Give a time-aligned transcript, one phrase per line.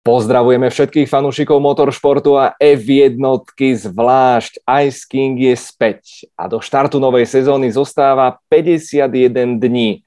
[0.00, 3.20] Pozdravujeme všetkých fanúšikov motoršportu a F1
[3.60, 4.64] zvlášť.
[4.88, 10.00] Ice King je späť a do štartu novej sezóny zostáva 51 dní.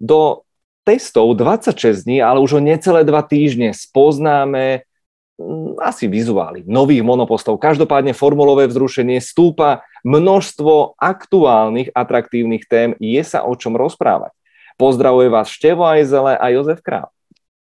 [0.00, 0.48] Do
[0.88, 4.88] testov 26 dní, ale už o necelé dva týždne spoznáme
[5.36, 7.60] mm, asi vizuály nových monopostov.
[7.60, 14.32] Každopádne formulové vzrušenie stúpa množstvo aktuálnych atraktívnych tém, je sa o čom rozprávať.
[14.80, 17.12] Pozdravuje vás Števo Ajzele a Jozef Král.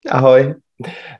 [0.02, 0.58] Ahoj.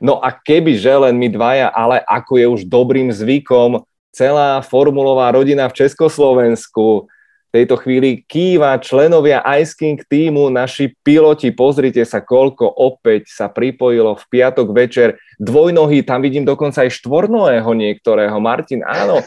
[0.01, 5.31] No a keby že len my dvaja, ale ako je už dobrým zvykom, celá formulová
[5.31, 7.07] rodina v Československu,
[7.51, 13.51] v tejto chvíli kýva členovia Ice King týmu, naši piloti, pozrite sa, koľko opäť sa
[13.51, 15.19] pripojilo v piatok večer.
[15.35, 18.39] Dvojnohy, tam vidím dokonca aj štvornohého niektorého.
[18.39, 19.19] Martin, áno,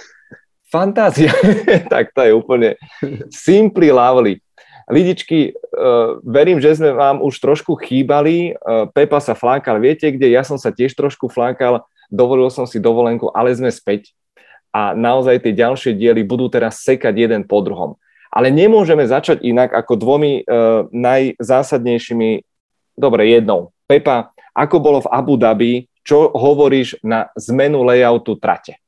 [0.72, 1.36] fantázia.
[1.92, 2.68] tak to je úplne
[3.28, 4.40] simply lovely.
[4.84, 8.52] Lidičky, uh, verím, že sme vám už trošku chýbali.
[8.60, 10.28] Uh, Pepa sa flákal, viete kde?
[10.28, 14.12] Ja som sa tiež trošku flákal, dovolil som si dovolenku, ale sme späť.
[14.74, 17.96] A naozaj tie ďalšie diely budú teraz sekať jeden po druhom.
[18.28, 22.44] Ale nemôžeme začať inak ako dvomi uh, najzásadnejšími,
[22.98, 23.72] dobre, jednou.
[23.88, 25.72] Pepa, ako bolo v Abu Dhabi,
[26.04, 28.83] čo hovoríš na zmenu layoutu trate?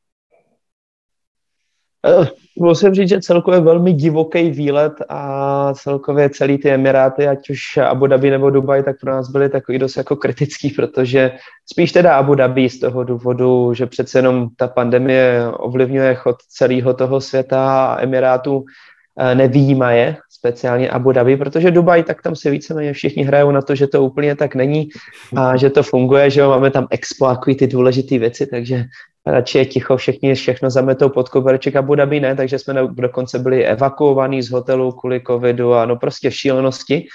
[2.07, 2.27] Eh,
[2.59, 8.07] musím říct, že celkově velmi divoký výlet a celkově celý ty Emiráty, ať už Abu
[8.07, 11.33] Dhabi nebo Dubaj, tak pro nás byly takový dost jako kritický, protože
[11.73, 16.95] spíš teda Abu Dhabi z toho důvodu, že přece jenom ta pandemie ovlivňuje chod celého
[16.95, 18.95] toho světa a Emirátu eh,
[19.34, 23.86] nevýjímaje, speciálně Abu Dhabi, protože Dubaj, tak tam si víceméně všichni hrajou na to, že
[23.86, 24.89] to úplně tak není
[25.36, 28.84] a že to funguje, že jo, máme tam expo a ty důležité věci, takže
[29.27, 33.64] radši je ticho, všichni všechno zametou pod koberček a Dhabi ne, takže jsme dokonce byli
[33.64, 37.06] evakuovaní z hotelu kvůli covidu a no prostě šílenosti.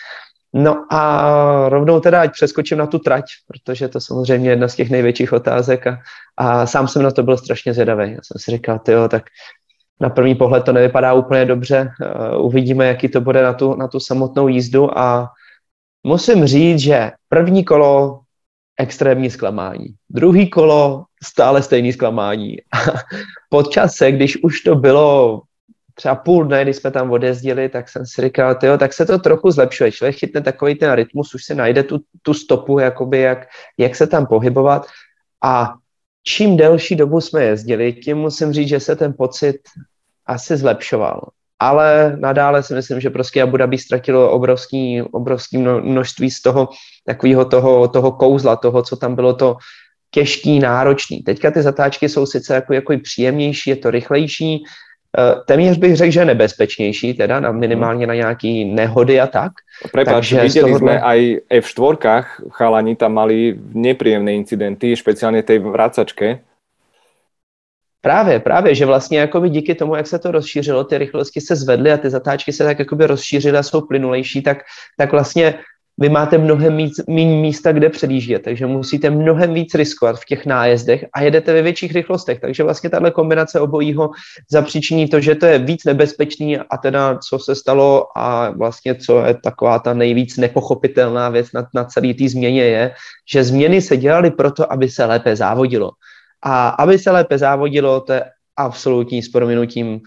[0.54, 4.90] No a rovnou teda ať přeskočím na tu trať, protože to samozřejmě jedna z těch
[4.90, 5.98] největších otázek a,
[6.38, 8.12] a sám jsem na to byl strašně zvědavý.
[8.12, 9.24] Já jsem si říkal, jo, tak
[10.00, 11.92] na první pohled to nevypadá úplně dobře,
[12.36, 15.30] uh, uvidíme, jaký to bude na tu, na tu samotnou jízdu a
[16.04, 18.20] musím říct, že první kolo
[18.80, 19.86] extrémní zklamání.
[20.10, 22.58] Druhý kolo stále stejný zklamání.
[23.50, 25.42] po čase, když už to bylo
[25.96, 29.20] třeba půl dne, když jsme tam odjezdili, tak jsem si říkal, tyjo, tak se to
[29.20, 29.92] trochu zlepšuje.
[29.92, 34.08] Člověk chytne takový ten rytmus, už si najde tu, tu stopu, jakoby jak, jak se
[34.08, 34.86] tam pohybovat.
[35.44, 35.74] A
[36.24, 39.58] čím delší dobu jsme jezdili, tím musím říct, že se ten pocit
[40.32, 46.42] asi zlepšoval ale nadále si myslím, že prostě Abu Dhabi ztratilo obrovský, obrovský množství z
[46.42, 46.70] toho
[47.06, 49.58] takového toho, toho kouzla, toho, co tam bylo to
[50.12, 51.22] těžký, náročný.
[51.22, 54.64] Teďka ty zatáčky jsou sice jako, jako příjemnější, je to rychlejší,
[55.18, 59.52] eh, téměř bych řekl, že nebezpečnější, teda na minimálně na nějaký nehody a tak.
[59.92, 60.80] Prepač, videli tohohle...
[60.80, 61.20] sme aj
[61.62, 66.42] F4, chalani tam mali nepríjemné incidenty, špeciálne tej vracačke,
[68.02, 71.92] Právě, právě, že vlastně jakoby díky tomu, jak se to rozšířilo, ty rychlosti se zvedly
[71.92, 74.58] a ty zatáčky se tak jakoby rozšířily a jsou plynulejší, tak,
[74.98, 75.60] tak vlastně
[75.98, 81.06] vy máte mnohem méně místa, kde předjíždět, takže musíte mnohem víc riskovat v těch nájezdech
[81.14, 82.40] a jedete ve větších rychlostech.
[82.40, 84.10] Takže vlastně tahle kombinace obojího
[84.52, 89.26] zapříčiní to, že to je víc nebezpečný a teda co se stalo a vlastně co
[89.26, 92.94] je taková ta nejvíc nepochopitelná věc na, na celé té změně je,
[93.32, 95.92] že změny se dělaly proto, aby se lépe závodilo.
[96.44, 98.24] A aby se lépe závodilo, to je
[98.58, 100.02] absolutní s prominutím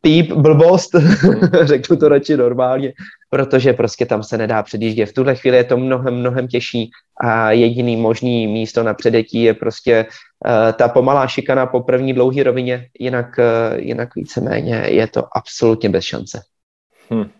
[0.00, 0.90] píp, blbost,
[1.62, 2.92] řeknu to radši normálně,
[3.30, 5.08] protože prostě tam se nedá předjíždět.
[5.08, 9.54] V tuhle chvíli je to mnohem, mnohem těžší a jediný možný místo na předetí je
[9.54, 15.24] prostě uh, ta pomalá šikana po první dlouhé rovině, jinak, uh, jinak víceméně je to
[15.36, 16.42] absolutně bez šance.
[17.10, 17.30] Hm.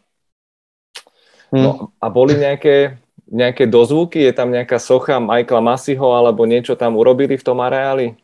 [1.56, 1.62] Hm.
[1.62, 2.98] No a boli nějaké
[3.34, 4.22] nejaké dozvuky?
[4.22, 8.14] Je tam nejaká socha Michaela Masiho alebo niečo tam urobili v tom areáli?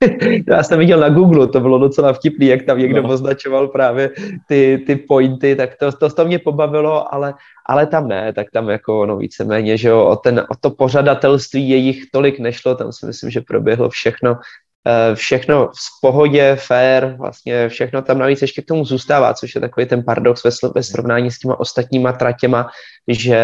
[0.48, 3.08] Já jsem viděl na Google, to bylo docela vtipný, jak tam někdo no.
[3.08, 4.10] označoval právě
[4.48, 7.34] ty, ty pointy, tak to, to, to mě pobavilo, ale,
[7.66, 11.68] ale tam ne, tak tam jako no víceméně, že jo, o, ten, o to pořadatelství
[11.68, 14.36] jejich tolik nešlo, tam si myslím, že proběhlo všechno
[15.14, 19.86] všechno v pohodě, fair, vlastně všechno tam navíc ještě k tomu zůstává, což je takový
[19.86, 22.70] ten paradox ve, ve srovnání s těma ostatníma tratěma,
[23.08, 23.38] že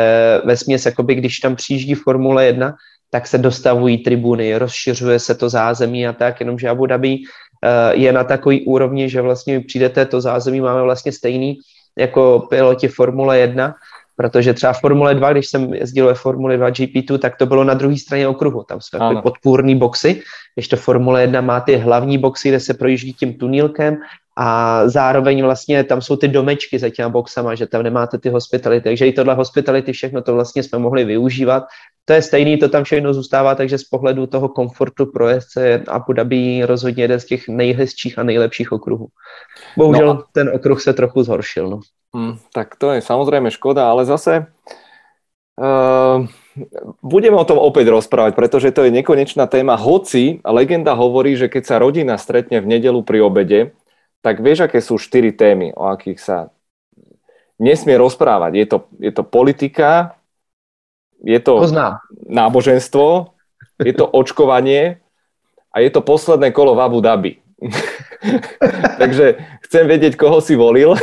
[0.45, 2.75] ve směs, jakoby, když tam přijíždí Formule 1,
[3.11, 8.13] tak se dostavují tribuny, rozšiřuje se to zázemí a tak, jenomže Abu Dhabi eh, je
[8.13, 11.59] na takový úrovni, že vlastně přijdete, to zázemí máme vlastně stejný
[11.99, 13.75] jako piloti Formule 1,
[14.17, 17.75] protože třeba Formule 2, když jsem jezdil ve Formule 2 GP2, tak to bylo na
[17.75, 20.23] druhé straně okruhu, tam jsou takové podpůrné boxy,
[20.55, 23.97] když to Formule 1 má ty hlavní boxy, kde se projíždí tím tunílkem
[24.37, 28.85] a zároveň vlastně tam jsou ty domečky za těma boxama, že tam nemáte ty hospitality,
[28.85, 31.65] takže i tohle hospitality všechno to vlastně jsme mohli využívat.
[32.05, 35.83] To je stejný, to tam všechno zůstává, takže z pohledu toho komfortu pro jezdce je
[35.89, 39.09] Abu Dhabi rozhodně jeden z těch nejhezčích a nejlepších okruhů.
[39.77, 40.25] Bohužel no.
[40.33, 41.69] ten okruh se trochu zhoršil.
[41.69, 41.81] No.
[42.17, 44.45] Hmm, tak to je samozrejme škoda, ale zase
[45.57, 46.29] uh,
[47.01, 49.81] budeme o tom opäť rozprávať, pretože to je nekonečná téma.
[49.81, 53.61] Hoci legenda hovorí, že keď sa rodina stretne v nedelu pri obede,
[54.23, 56.39] tak vieš, aké sú štyri témy, o akých sa
[57.59, 58.53] nesmie rozprávať.
[58.55, 60.15] Je to, je to politika,
[61.23, 61.99] je to, to
[62.31, 63.35] náboženstvo,
[63.83, 65.03] je to očkovanie
[65.75, 67.33] a je to posledné kolo v Abu Dhabi.
[69.03, 70.95] Takže chcem vedieť, koho si volil.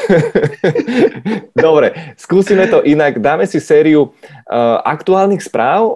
[1.55, 3.19] Dobre, skúsime to inak.
[3.19, 5.95] Dáme si sériu uh, aktuálnych správ, uh,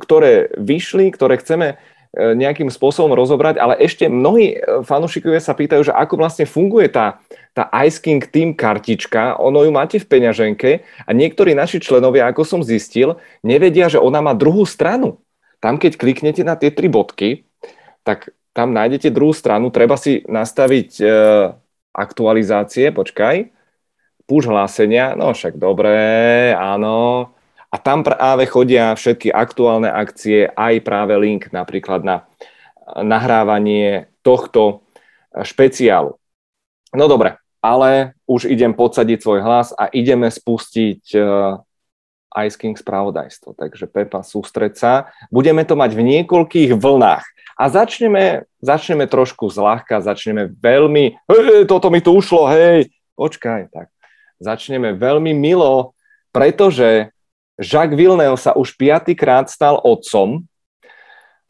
[0.00, 5.96] ktoré vyšli, ktoré chceme uh, nejakým spôsobom rozobrať, ale ešte mnohí fanúšikovia sa pýtajú, že
[5.96, 7.24] ako vlastne funguje tá,
[7.56, 9.40] tá Ice King Team kartička.
[9.40, 14.20] Ono ju máte v peňaženke a niektorí naši členovia, ako som zistil, nevedia, že ona
[14.20, 15.24] má druhú stranu.
[15.56, 17.48] Tam, keď kliknete na tie tri bodky,
[18.04, 21.04] tak tam nájdete druhú stranu, treba si nastaviť e,
[21.96, 23.48] aktualizácie, počkaj,
[24.28, 27.32] push hlásenia, no však dobré, áno.
[27.72, 32.28] A tam práve chodia všetky aktuálne akcie, aj práve link napríklad na
[33.00, 34.84] nahrávanie tohto
[35.32, 36.20] špeciálu.
[36.92, 41.64] No dobre, ale už idem podsadiť svoj hlas a ideme spustiť uh,
[42.44, 43.56] Ice King spravodajstvo.
[43.56, 44.92] Takže Pepa, sústreť sa.
[45.32, 47.24] Budeme to mať v niekoľkých vlnách.
[47.56, 53.88] A začneme, začneme trošku zľahka, začneme veľmi, hej, toto mi tu ušlo, hej, počkaj, tak.
[54.42, 55.94] Začneme veľmi milo,
[56.34, 57.14] pretože
[57.62, 60.44] Jacques Villeneuve sa už piatýkrát stal otcom,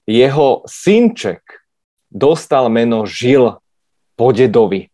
[0.06, 1.40] jeho synček
[2.12, 3.56] dostal meno Žil
[4.14, 4.92] po dedovi.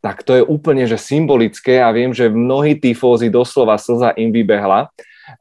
[0.00, 4.88] Tak to je úplne že symbolické a viem, že mnohí tifózy doslova slza im vybehla.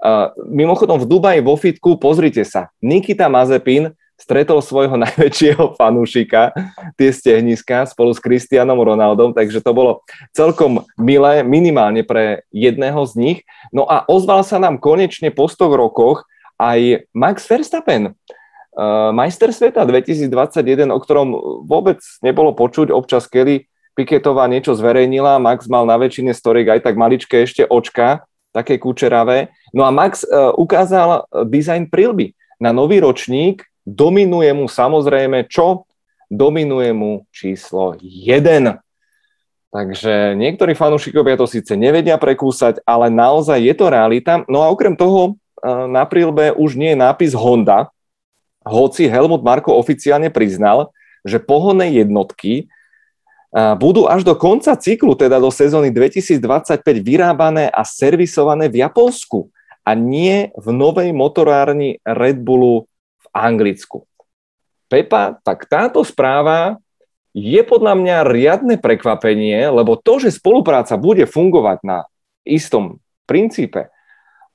[0.03, 6.51] Uh, mimochodom v Dubaji vo fitku, pozrite sa, Nikita Mazepin stretol svojho najväčšieho fanúšika,
[7.00, 10.04] tie stehniska, spolu s Kristianom Ronaldom, takže to bolo
[10.36, 13.39] celkom milé, minimálne pre jedného z nich.
[13.71, 16.27] No a ozval sa nám konečne po 100 rokoch
[16.60, 21.27] aj Max Verstappen, uh, majster sveta 2021, o ktorom
[21.63, 26.95] vôbec nebolo počuť, občas Kelly Piketová niečo zverejnila, Max mal na väčšine storiek aj tak
[26.95, 29.51] maličké ešte očka, také kučeravé.
[29.71, 35.89] No a Max uh, ukázal dizajn prilby na nový ročník, dominuje mu samozrejme čo?
[36.30, 38.38] Dominuje mu číslo 1.
[39.69, 44.41] Takže niektorí fanúšikovia to síce nevedia prekúsať, ale naozaj je to realita.
[44.50, 47.94] No a okrem toho na prílbe už nie je nápis Honda,
[48.65, 50.89] hoci Helmut Marko oficiálne priznal,
[51.21, 52.65] že pohonné jednotky
[53.77, 59.53] budú až do konca cyklu, teda do sezóny 2025, vyrábané a servisované v Japonsku
[59.85, 62.88] a nie v novej motorárni Red Bullu
[63.33, 64.05] Anglicku.
[64.89, 66.81] Pepa, tak táto správa
[67.37, 71.97] je podľa mňa riadne prekvapenie, lebo to, že spolupráca bude fungovať na
[72.41, 72.97] istom
[73.29, 73.93] princípe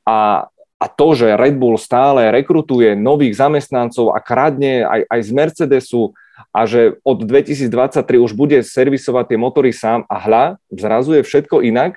[0.03, 5.31] a, a to, že Red Bull stále rekrutuje nových zamestnancov a kradne aj, aj z
[5.31, 6.03] Mercedesu
[6.51, 10.45] a že od 2023 už bude servisovať tie motory sám a hľa,
[10.75, 11.95] zrazu je všetko inak,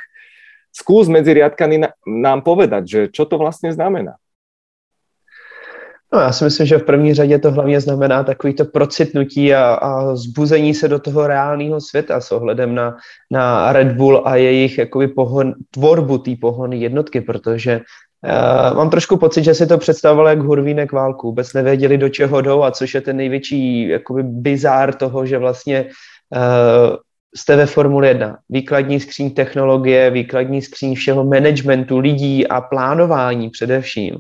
[0.70, 4.22] skús medzi riadkami nám povedať, že čo to vlastne znamená.
[6.14, 9.74] No, já si myslím, že v první řadě to hlavně znamená takový to procitnutí a,
[9.74, 12.96] a zbuzení se do toho reálného světa s ohledem na,
[13.32, 19.18] na Red Bull a jejich jakoby pohon, tvorbu té pohony jednotky, protože uh, mám trošku
[19.18, 21.28] pocit, že si to představovalo jak hurvínek válku.
[21.28, 25.86] Vůbec nevěděli, do čeho jdou a což je ten největší jakoby bizár toho, že vlastně
[26.36, 26.96] uh,
[27.36, 28.38] jste ve Formule 1.
[28.50, 34.16] Výkladní skříň technologie, výkladní skříň všeho managementu lidí a plánování především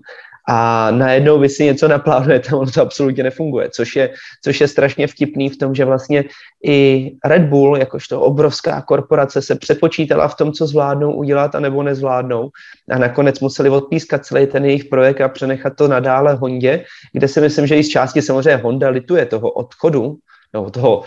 [0.50, 4.10] a najednou vy si něco naplánujete, ono to absolutně nefunguje, což je,
[4.44, 6.24] což je strašně vtipný v tom, že vlastně
[6.66, 11.84] i Red Bull, jakožto obrovská korporace, se přepočítala v tom, co zvládnou udělat a nebo
[11.84, 12.50] nezvládnou.
[12.89, 17.42] A nakonec museli odpískat celý ten jejich projekt a přenechat to nadále Hondě, kde si
[17.42, 20.18] myslím, že i z části samozřejmě Honda lituje toho odchodu,
[20.54, 21.04] no, toho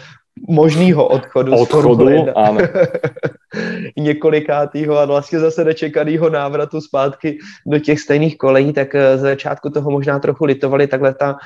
[0.49, 2.61] možného odchodu, odchodu ano.
[3.97, 9.71] několikátýho a vlastně zase nečekaného návratu zpátky do těch stejných kolejí, tak eh, z začátku
[9.71, 11.37] toho možná trochu litovali, takhle ta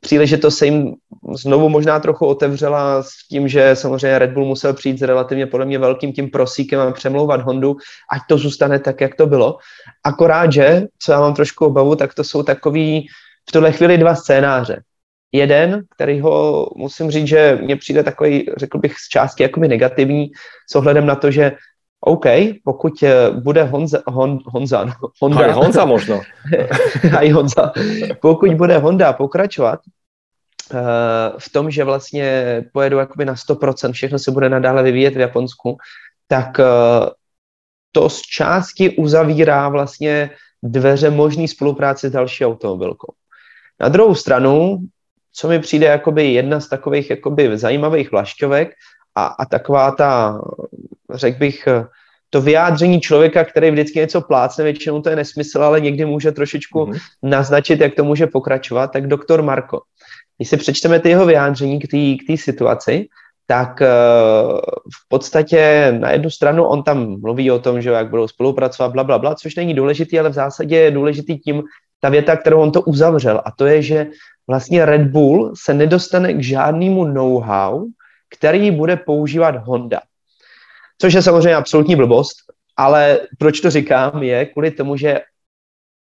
[0.00, 0.94] příležitost se jim
[1.34, 5.66] znovu možná trochu otevřela s tím, že samozřejmě Red Bull musel přijít s relativně podle
[5.66, 7.76] mě velkým tím prosíkem a přemlouvat Hondu,
[8.12, 9.58] ať to zůstane tak, jak to bylo.
[10.04, 13.06] Akorát, že, co já mám trošku obavu, tak to jsou takový
[13.48, 14.82] v tuhle chvíli dva scénáře.
[15.32, 20.30] Jeden, který ho musím říct, že mně přijde takový, řekl bych, z částky jakoby negativní
[20.70, 21.52] s ohledem na to, že
[22.00, 22.26] OK,
[22.64, 26.20] pokud eh, bude Honza, Hon, Honza, no, Honda, Aj Honza možno.
[27.16, 27.72] Aj Honza.
[28.20, 29.80] Pokud bude Honda pokračovat
[30.72, 30.78] uh,
[31.38, 35.76] v tom, že vlastně pojedu jakoby na 100%, všechno se bude nadále vyvíjet v Japonsku,
[36.28, 36.64] tak uh,
[37.92, 40.30] to z částky uzavírá vlastně
[40.62, 43.12] dveře možný spolupráce s další automobilkou.
[43.80, 44.78] Na druhou stranu,
[45.32, 48.70] co mi přijde jakoby jedna z takových jakoby zajímavých vlašťovek
[49.14, 50.40] a, a taková ta,
[51.14, 51.68] řekl bych,
[52.30, 56.78] to vyjádření člověka, který vždycky něco plácne, většinou to je nesmysl, ale někdy může trošičku
[56.78, 56.98] mm-hmm.
[57.22, 59.80] naznačit, jak to může pokračovat, tak doktor Marko.
[60.36, 63.08] Když si přečteme ty jeho vyjádření k té situaci,
[63.46, 64.58] tak uh,
[64.94, 69.04] v podstatě na jednu stranu on tam mluví o tom, že jak budou spolupracovat, bla,
[69.04, 71.62] bla, bla, což není důležitý, ale v zásadě je důležitý tím,
[72.00, 74.06] ta věta, kterou on to uzavřel, a to je, že
[74.50, 77.86] vlastně Red Bull se nedostane k žádnému know-how,
[78.34, 80.00] který bude používat Honda.
[80.98, 82.36] Což je samozřejmě absolutní blbost,
[82.76, 85.20] ale proč to říkám, je kvůli tomu, že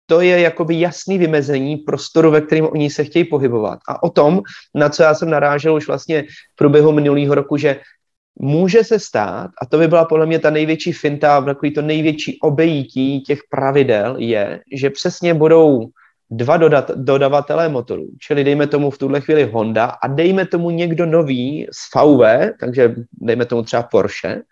[0.06, 3.78] to je jakoby jasný vymezení prostoru, ve kterém oni se chtějí pohybovat.
[3.88, 4.40] A o tom,
[4.74, 7.80] na co já jsem narážel už vlastně v průběhu minulého roku, že
[8.40, 12.40] může se stát, a to by byla podle mě ta největší finta, takový to největší
[12.40, 15.92] obejítí těch pravidel, je, že přesně budou
[16.30, 21.06] dva dodat, dodavatelé motorů, čili dejme tomu v tuhle chvíli Honda a dejme tomu někdo
[21.06, 22.22] nový z VW,
[22.60, 24.42] takže dejme tomu třeba Porsche,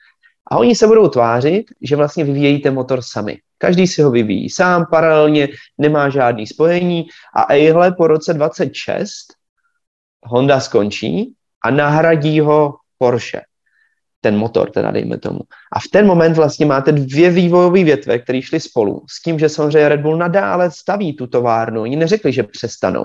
[0.50, 3.38] a oni se budou tvářit, že vlastně vyvíjejí ten motor sami.
[3.58, 7.06] Každý si ho vyvíjí sám, paralelně, nemá žádný spojení
[7.36, 9.26] a ejhle po roce 26
[10.24, 13.42] Honda skončí a nahradí ho Porsche.
[14.26, 15.38] Ten motor, teda dejme tomu.
[15.72, 19.02] A v ten moment vlastně máte dvě vývojové větve, které šly spolu.
[19.06, 21.82] S tím, že samozřejmě Red Bull nadále staví tu továrnu.
[21.82, 23.04] Oni neřekli, že přestanou.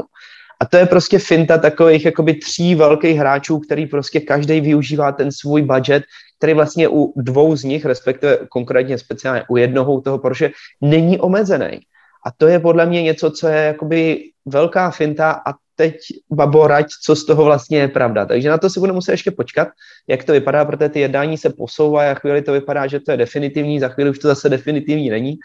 [0.62, 5.32] A to je prostě finta takových jakoby tří velkých hráčů, který prostě každý využívá ten
[5.32, 6.04] svůj budget,
[6.38, 10.50] který vlastně u dvou z nich, respektive konkrétně speciálně u jednoho toho Porsche,
[10.82, 11.80] není omezený.
[12.26, 15.98] A to je podle mě něco, co je jakoby velká finta a teď
[16.32, 18.26] baborať, co z toho vlastně je pravda.
[18.26, 19.68] Takže na to si budeme muset ještě počkat,
[20.08, 23.18] jak to vypadá, protože ty jednání se posouvají a chvíli to vypadá, že to je
[23.18, 25.36] definitivní, za chvíli už to zase definitivní není.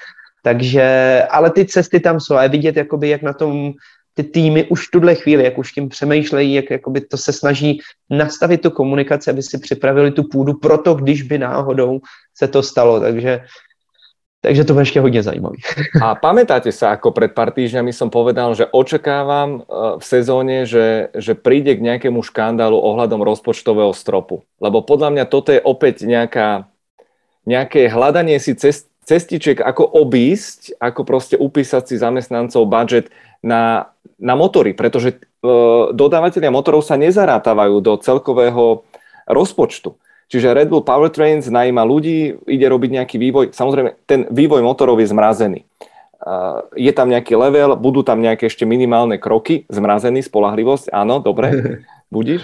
[0.42, 3.73] Takže, ale ty cesty tam jsou a je vidět, jakoby, jak na tom
[4.14, 7.80] ty týmy už v tuhle chvíli, jak už tím přemýšlejí, jak jakoby to se snaží
[8.11, 12.00] nastavit tu komunikaci, aby si připravili tu půdu pro to, když by náhodou
[12.35, 13.00] se to stalo.
[13.00, 13.40] Takže
[14.47, 15.59] takže to bude ještě hodně zajímavý.
[16.03, 21.11] A pamätáte sa, ako pred pár týždňami som povedal, že očakávam eh, v sezóne, že,
[21.19, 24.47] že príde k nejakému škandálu ohľadom rozpočtového stropu.
[24.62, 26.71] Lebo podľa mňa toto je opäť nejaká,
[27.43, 33.11] nejaké hľadanie si cest, cestiček, ako obísť, ako proste upísať si zamestnancov budget
[33.43, 35.17] na, na motory, pretože e,
[35.95, 38.83] dodávateľia motorov sa nezarátávajú do celkového
[39.31, 39.95] rozpočtu.
[40.26, 43.45] Čiže Red Bull Powertrains najíma ľudí, ide robiť nejaký vývoj.
[43.54, 45.61] Samozrejme, ten vývoj motorov je zmrazený.
[46.75, 51.78] Je tam nejaký level, budú tam nejaké ešte minimálne kroky, zmrazený, spolahlivosť, áno, dobre,
[52.14, 52.42] budíš.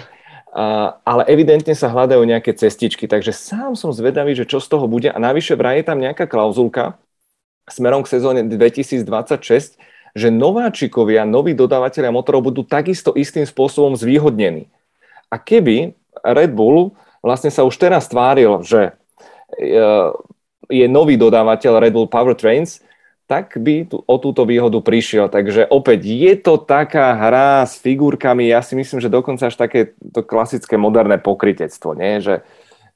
[1.03, 5.11] Ale evidentne sa hľadajú nejaké cestičky, takže sám som zvedavý, že čo z toho bude.
[5.11, 7.01] A navyše vraj je tam nejaká klauzulka
[7.67, 9.81] smerom k sezóne 2026,
[10.13, 14.69] že nováčikovia, noví dodávateľia motorov budú takisto istým spôsobom zvýhodnení.
[15.33, 18.93] A keby Red Bull vlastne sa už teraz tváril, že
[19.57, 19.73] e,
[20.67, 22.83] je nový dodávateľ Red Bull Powertrains,
[23.23, 25.31] tak by tu, o túto výhodu prišiel.
[25.31, 29.95] Takže opäť je to taká hra s figurkami, ja si myslím, že dokonca až také
[30.11, 32.19] to klasické moderné pokrytectvo, nie?
[32.19, 32.43] Že,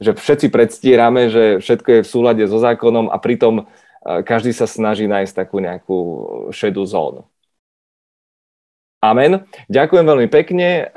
[0.04, 3.66] že všetci predstierame, že všetko je v súlade so zákonom a pritom
[4.08, 5.98] každý sa snaží nájsť takú nejakú
[6.56, 7.28] šedú zónu.
[9.04, 9.46] Amen.
[9.70, 10.90] Ďakujem veľmi pekne.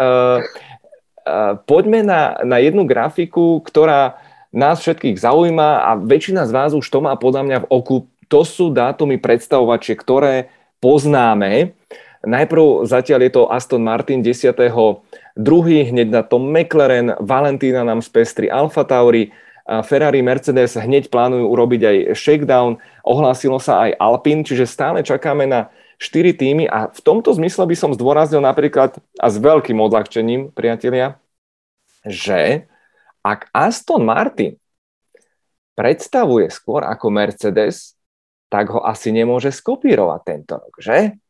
[1.68, 6.98] Poďme na, na jednu grafiku, ktorá nás všetkých zaujíma a väčšina z vás už to
[6.98, 7.96] má podľa mňa v oku.
[8.30, 10.50] To sú dátumy predstavovačie, ktoré
[10.82, 11.76] poznáme.
[12.20, 14.52] Najprv zatiaľ je to Aston Martin 10.
[15.38, 19.32] druhý, hneď na to McLaren, Valentína nám spestri Alfa Tauri,
[19.86, 25.70] Ferrari, Mercedes hneď plánujú urobiť aj shakedown, ohlásilo sa aj Alpine, čiže stále čakáme na
[26.00, 31.20] 4 týmy a v tomto zmysle by som zdôraznil napríklad a s veľkým odľahčením, priatelia,
[32.08, 32.64] že
[33.20, 34.56] ak Aston Martin
[35.76, 38.00] predstavuje skôr ako Mercedes,
[38.48, 41.20] tak ho asi nemôže skopírovať tento rok, že?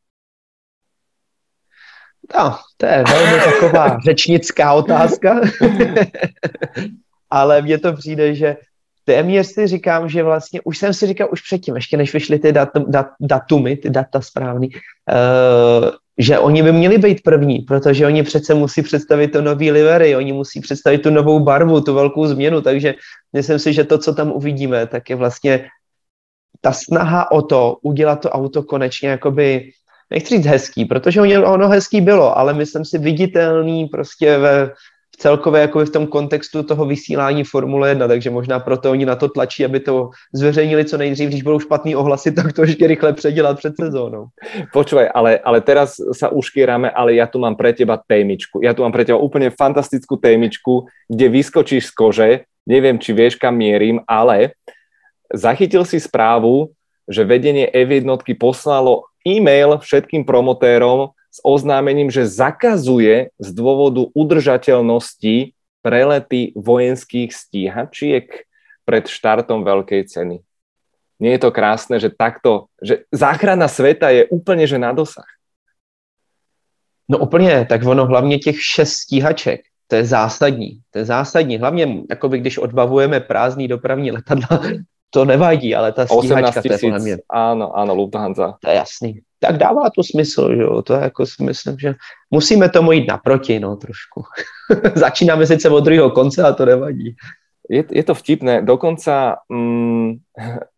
[2.30, 5.40] No, to je velmi taková řečnická otázka.
[7.30, 8.56] ale mně to přijde, že
[9.10, 12.52] téměř si říkám, že vlastně, už jsem si říkal už předtím, ještě než vyšly ty
[12.52, 18.22] dat, dat, datumy, ty data správný, uh, že oni by měli být první, protože oni
[18.22, 22.62] přece musí představit to nový livery, oni musí představit tu novou barvu, tu velkou změnu,
[22.62, 22.94] takže
[23.32, 25.66] myslím si, že to, co tam uvidíme, tak je vlastně
[26.60, 29.74] ta snaha o to, udělat to auto konečně jakoby,
[30.10, 34.70] nechci říct hezký, protože ono hezký bylo, ale myslím si viditelný prostě ve,
[35.20, 39.28] celkově jako v tom kontextu toho vysílání Formule 1, takže možná proto oni na to
[39.28, 43.58] tlačí, aby to zveřejnili co nejdřív, když budou špatný ohlasy, tak to ještě rychle předělat
[43.58, 44.26] před sezónou.
[44.72, 48.64] Počúvaj, ale, ale teraz sa uškýrame, ale ja tu mám pre teba témičku.
[48.64, 52.30] Ja tu mám pre teba úplne fantastickú témičku, kde vyskočíš z kože,
[52.64, 54.56] neviem, či vieš, kam mierim, ale
[55.28, 56.72] zachytil si správu,
[57.04, 58.08] že vedenie F1
[58.40, 68.26] poslalo e-mail všetkým promotérom s oznámením, že zakazuje z dôvodu udržateľnosti prelety vojenských stíhačiek
[68.84, 70.36] pred štartom veľkej ceny.
[71.20, 75.28] Nie je to krásne, že takto, že záchrana sveta je úplně, že na dosah.
[77.08, 81.58] No úplně, tak ono hlavně těch šest stíhaček, to je zásadní, to je zásadní.
[81.58, 84.62] Hlavně, jakoby když odbavujeme prázdný dopravní letadla,
[85.10, 87.16] to nevadí, ale ta stíhačka, 000, to je hlavně...
[87.28, 88.58] Áno, áno, Lufthansa.
[88.62, 91.94] To je jasný tak dává to smysl, že jo, to jako si myslím, že
[92.30, 94.22] musíme tomu jít naproti, no, trošku.
[94.94, 97.16] Začínáme sice od druhého konce a to nevadí.
[97.70, 100.18] Je, je to vtipné, dokonca mm,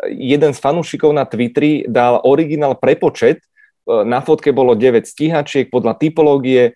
[0.06, 5.96] jeden z fanúšikov na Twitteri dal originál prepočet, e, na fotke bolo 9 stíhačiek podľa
[5.96, 6.72] typológie, e,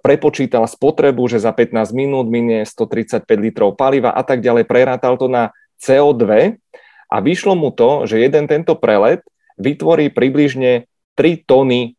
[0.00, 5.28] prepočítal spotrebu, že za 15 minút minie 135 litrov paliva a tak ďalej, prerátal to
[5.28, 5.52] na
[5.84, 6.56] CO2
[7.12, 9.20] a vyšlo mu to, že jeden tento prelet
[9.60, 11.94] vytvorí približne 3 tony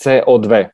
[0.00, 0.70] CO2.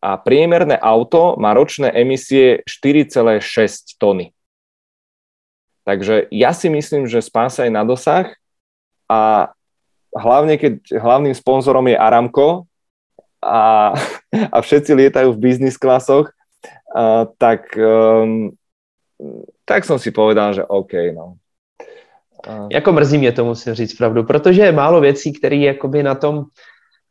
[0.00, 4.32] A priemerné auto má ročné emisie 4,6 tony.
[5.84, 8.32] Takže ja si myslím, že spása je na dosah
[9.08, 9.52] a
[10.16, 12.64] hlavne keď hlavným sponzorom je Aramco
[13.44, 13.92] a,
[14.54, 16.32] a všetci lietajú v biznis klasoch,
[16.96, 18.52] a, tak, um,
[19.68, 21.36] tak som si povedal, že OK, no.
[22.72, 26.44] Jako mrzí mě to, musím říct pravdu, protože je málo věcí, které jakoby na tom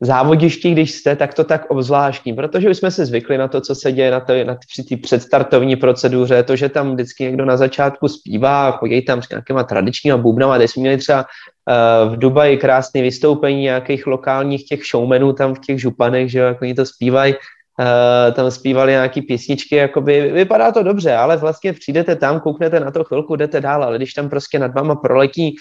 [0.00, 3.74] závodišti, když jste, tak to tak obzvláštní, protože už jsme se zvykli na to, co
[3.74, 4.54] se děje na, to, na
[4.88, 9.64] té předstartovní proceduře, to, že tam vždycky někdo na začátku zpívá, chodí tam s nějakýma
[9.64, 15.32] tradičníma bubnama, teď jsme měli třeba uh, v Dubaji krásné vystoupení nějakých lokálních těch showmenů
[15.32, 17.34] tam v těch županech, že jo, jak oni to zpívají,
[17.80, 22.90] Uh, tam zpívali nějaký písničky, jakoby, vypadá to dobře, ale vlastně přijdete tam, kouknete na
[22.90, 25.56] to chvilku, jdete dál, ale když tam prostě nad váma proletí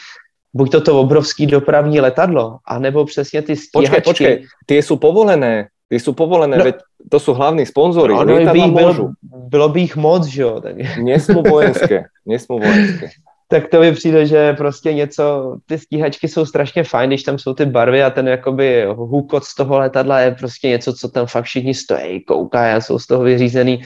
[0.54, 4.02] buď toto obrovský dopravní letadlo, anebo přesně ty stíhačky.
[4.02, 6.76] Počkej, počkej, ty jsou povolené, ty jsou povolené, no, veď
[7.10, 8.14] to jsou hlavní sponzory.
[8.14, 10.62] No, by jich bylo, bylo by jich moc, že jo.
[10.62, 10.76] Tak...
[11.04, 13.10] Nesmou vojenské, nesmou vojenské.
[13.52, 17.54] tak to mi přijde, že prostě něco, ty stíhačky jsou strašně fajn, když tam jsou
[17.54, 21.44] ty barvy a ten jakoby hůkot z toho letadla je prostě něco, co tam fakt
[21.44, 23.82] všichni stojí, koukají a jsou z toho vyřízený.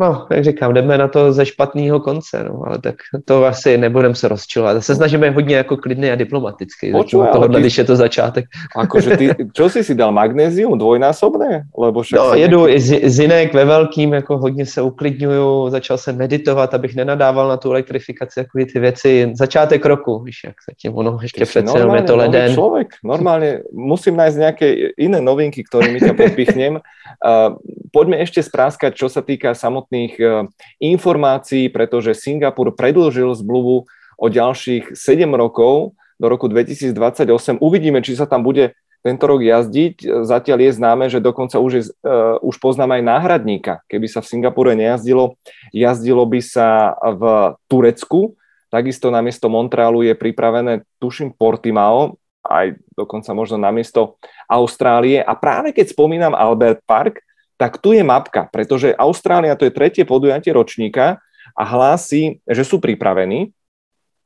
[0.00, 4.14] No, jak říkám, jdeme na to ze špatného konce, no, ale tak to asi nebudeme
[4.14, 4.84] se rozčilovat.
[4.84, 6.92] Se snažíme hodně jako klidný a diplomatický.
[6.92, 8.44] Počuva, tohle, ty, když je to začátek.
[8.76, 11.62] Akože ty, čo si si dal magnézium dvojnásobné?
[11.78, 16.74] Lebo no, jedu i z, zinek ve velkým, jako hodně se uklidňuju, začal jsem meditovat,
[16.74, 19.32] abych nenadával na tu elektrifikaci, jako ty věci.
[19.34, 22.54] Začátek roku, víš, jak zatím ono ještě přece jenom je to leden.
[22.54, 26.80] člověk, normálně musím najít nějaké jiné novinky, kterými tě podpichnem.
[27.22, 27.54] Uh,
[27.92, 29.52] poďme ešte spráskať, čo sa týka
[29.82, 30.46] samotných uh,
[30.78, 37.58] informácií, pretože Singapur predlžil zmluvu o ďalších 7 rokov do roku 2028.
[37.58, 40.22] Uvidíme, či sa tam bude tento rok jazdiť.
[40.22, 43.82] Zatiaľ je známe, že dokonca už, je, uh, už poznáme aj náhradníka.
[43.90, 45.34] Keby sa v Singapure nejazdilo,
[45.74, 47.22] jazdilo by sa v
[47.66, 48.38] Turecku.
[48.70, 52.16] Takisto namiesto Montrealu je pripravené, tuším, Portimao,
[52.46, 54.16] aj dokonca možno namiesto
[54.46, 55.20] Austrálie.
[55.20, 57.20] A práve keď spomínam Albert Park,
[57.56, 61.22] tak tu je mapka, pretože Austrália to je tretie podujatie ročníka
[61.54, 63.52] a hlási, že sú pripravení.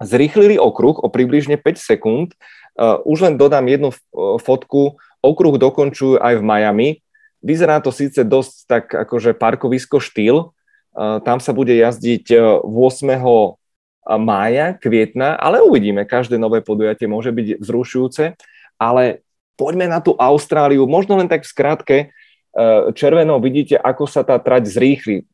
[0.03, 2.29] Zrýchlili okruh o približne 5 sekúnd.
[2.77, 3.97] Uh, už len dodám jednu
[4.45, 5.01] fotku.
[5.25, 6.89] Okruh dokončujú aj v Miami.
[7.41, 10.53] Vyzerá to síce dosť tak akože parkovisko štýl.
[10.93, 12.63] Uh, tam sa bude jazdiť 8
[14.15, 18.39] mája, kvietna, ale uvidíme, každé nové podujatie môže byť vzrušujúce,
[18.79, 19.27] ale
[19.59, 22.07] poďme na tú Austráliu, možno len tak v skratke, e,
[22.97, 25.29] červenou vidíte, ako sa tá trať zrýchli.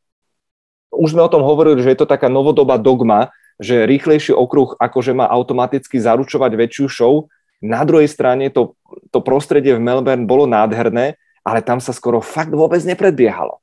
[0.93, 3.33] Už sme o tom hovorili, že je to taká novodobá dogma,
[3.63, 7.15] že rýchlejší okruh akože má automaticky zaručovať väčšiu show.
[7.63, 8.75] Na druhej strane to,
[9.15, 11.15] to prostredie v Melbourne bolo nádherné,
[11.47, 13.63] ale tam sa skoro fakt vôbec nepredbiehalo.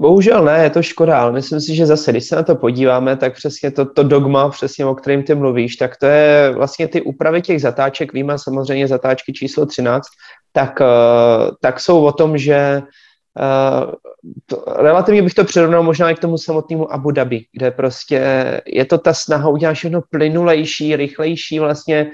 [0.00, 3.16] Bohužel ne, je to škoda, ale myslím si, že zase, když se na to podíváme,
[3.16, 7.02] tak přesně to, to dogma, přesně o kterém ty mluvíš, tak to je vlastně ty
[7.02, 10.08] úpravy těch zatáček, víme samozřejmě zatáčky číslo 13,
[10.52, 13.92] tak, uh, tak jsou o tom, že uh,
[14.46, 18.20] to, relativně bych to přirovnal možná i k tomu samotnému Abu Dhabi, kde prostě
[18.66, 22.10] je to ta snaha udělat všechno plynulejší, rychlejší, vlastně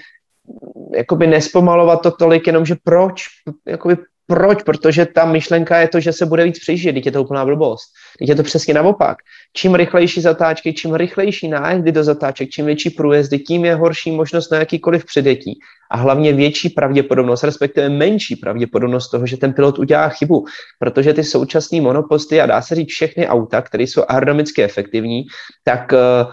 [0.95, 3.23] jakoby nespomalovat to tolik, jenomže proč,
[3.67, 4.63] jakoby proč?
[4.63, 7.85] Protože ta myšlenka je to, že se bude víc přežít, teď je to úplná blbost.
[8.19, 9.19] Teď je to přesně naopak.
[9.53, 14.51] Čím rychlejší zatáčky, čím rychlejší nájezdy do zatáček, čím větší průjezdy, tím je horší možnost
[14.51, 15.59] na jakýkoliv předjetí.
[15.91, 20.45] A hlavně větší pravděpodobnost, respektive menší pravděpodobnost toho, že ten pilot udělá chybu.
[20.79, 25.25] Protože ty současné monoposty a dá se říct všechny auta, které jsou aerodynamicky efektivní,
[25.65, 26.33] tak uh,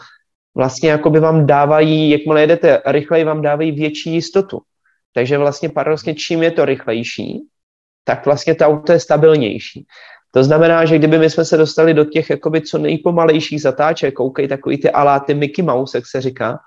[0.55, 4.59] vlastně jako by vám dávají, jakmile jedete rychleji, vám dávají větší jistotu.
[5.13, 7.39] Takže vlastně paradoxně, čím je to rychlejší,
[8.03, 9.85] tak vlastně to auto je stabilnější.
[10.31, 14.37] To znamená, že kdyby my jsme se dostali do těch jakoby co nejpomalejších zatáček, OK,
[14.49, 16.59] takový ty aláty Mickey Mouse, jak se říká,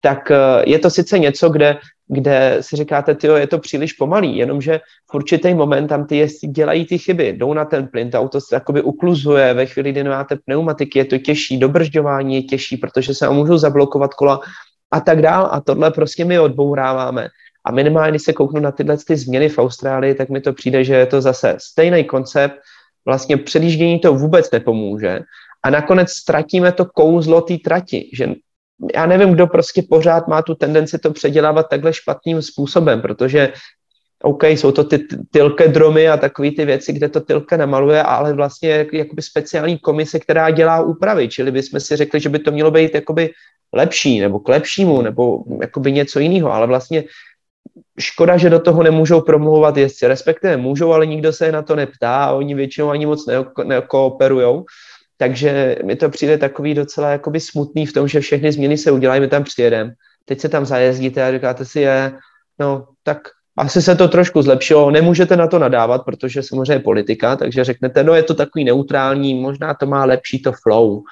[0.00, 4.36] tak eh, je to sice něco, kde, kde si říkáte, tyjo, je to příliš pomalý,
[4.36, 8.18] jenomže v určitý moment tam ty jezdci dělají ty chyby, jdou na ten plyn, to
[8.18, 12.76] auto se jakoby ukluzuje, ve chvíli, kdy nemáte pneumatiky, je to těžší, dobržďování je těžší,
[12.76, 14.40] protože se můžou zablokovat kola
[14.90, 17.28] a tak dál a tohle prostě my odbouráváme.
[17.68, 20.84] A minimálně, když se kouknu na tyhle ty změny v Austrálii, tak mi to přijde,
[20.84, 22.54] že je to zase stejný koncept,
[23.04, 25.20] vlastně předjíždění to vůbec nepomůže.
[25.62, 28.34] A nakonec ztratíme to kouzlo té trati, že
[28.94, 33.52] já nevím, kdo prostě pořád má tu tendenci to předělávat takhle špatným způsobem, protože
[34.22, 34.98] OK, jsou to ty
[35.30, 39.78] tylke dromy a takové ty věci, kde to tylka namaluje, ale vlastně jak, jakoby speciální
[39.78, 43.30] komise, která dělá úpravy, čili bychom si řekli, že by to mělo být jakoby
[43.72, 47.04] lepší, nebo k lepšímu, nebo jakoby něco jiného, ale vlastně
[47.98, 52.24] škoda, že do toho nemůžou promlouvat jezdci, respektive můžou, ale nikdo se na to neptá
[52.24, 53.26] a oni většinou ani moc
[53.64, 54.64] nekooperujou.
[55.16, 59.20] Takže mi to přijde takový docela jakoby smutný v tom, že všechny změny se udělají,
[59.20, 59.92] my tam přijedeme,
[60.24, 62.12] teď se tam zajezdíte a říkáte si je,
[62.58, 63.18] no tak
[63.58, 68.04] asi se to trošku zlepšilo, nemůžete na to nadávat, protože samozřejmě je politika, takže řeknete,
[68.04, 71.02] no je to takový neutrální, možná to má lepší to flow,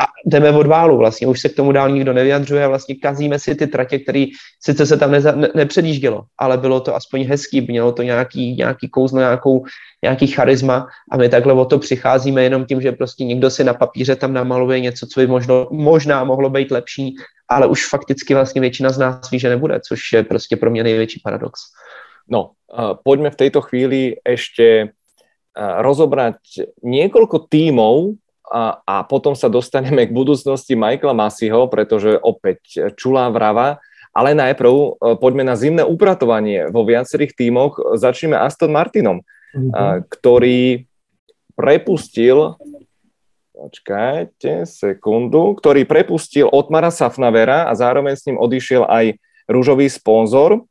[0.00, 3.54] a jdeme od válu vlastně, už se k tomu dál nikdo nevyjadřuje vlastně kazíme si
[3.54, 4.26] ty tratě, které
[4.60, 8.88] sice se tam neza, ne, nepředjíždělo, ale bylo to aspoň hezký, mělo to nějaký, nějaký
[8.88, 9.64] kouzlo, nějakou,
[10.02, 13.74] nějaký charisma a my takhle o to přicházíme jenom tím, že prostě někdo si na
[13.74, 17.14] papíře tam namaluje něco, co by možno, možná mohlo být lepší,
[17.48, 20.82] ale už fakticky vlastně většina z nás ví, že nebude, což je prostě pro mě
[20.82, 21.60] největší paradox.
[22.28, 24.88] No, uh, poďme v tejto chvíli uh,
[25.82, 26.36] rozobrať
[26.82, 28.14] niekoľko tímov,
[28.50, 33.78] a, a potom sa dostaneme k budúcnosti Michaela Masiho, pretože opäť čulá vrava,
[34.10, 34.88] ale najprv e,
[35.22, 37.78] poďme na zimné upratovanie vo viacerých tímoch.
[37.94, 39.22] Začneme Aston Martinom,
[39.54, 40.10] mm-hmm.
[40.10, 40.90] ktorý
[41.54, 42.58] prepustil
[43.60, 50.64] počkajte sekundu, ktorý prepustil Otmara Safnavera a zároveň s ním odišiel aj rúžový sponzor.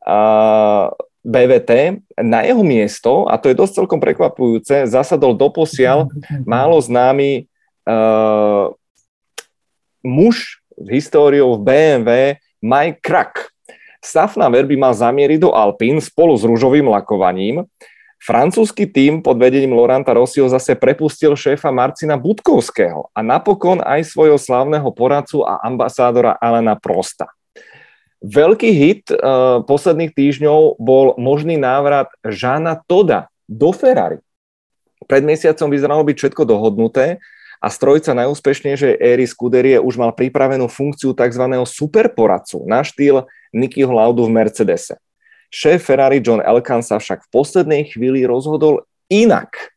[0.00, 0.88] A
[1.20, 6.08] BVT, na jeho miesto, a to je dosť celkom prekvapujúce, zasadol doposiaľ
[6.48, 7.44] málo známy
[7.84, 8.72] uh,
[10.00, 12.10] muž s históriou v BMW
[12.64, 13.52] Mike Krak.
[14.00, 17.68] Safnaver by mal zamieriť do Alpín spolu s rúžovým lakovaním.
[18.20, 24.36] Francúzsky tým pod vedením Loranta Rossiho zase prepustil šéfa Marcina Budkovského a napokon aj svojho
[24.36, 27.28] slávneho poradcu a ambasádora Alena Prosta.
[28.20, 34.20] Veľký hit uh, posledných týždňov bol možný návrat Žána Toda do Ferrari.
[35.08, 37.16] Pred mesiacom vyzeralo byť všetko dohodnuté
[37.64, 41.44] a strojca najúspešnejšej éry Scuderie už mal pripravenú funkciu tzv.
[41.64, 43.24] superporadcu na štýl
[43.56, 45.00] Nikyho Laudu v Mercedese.
[45.48, 49.72] Šéf Ferrari John Elkan sa však v poslednej chvíli rozhodol inak.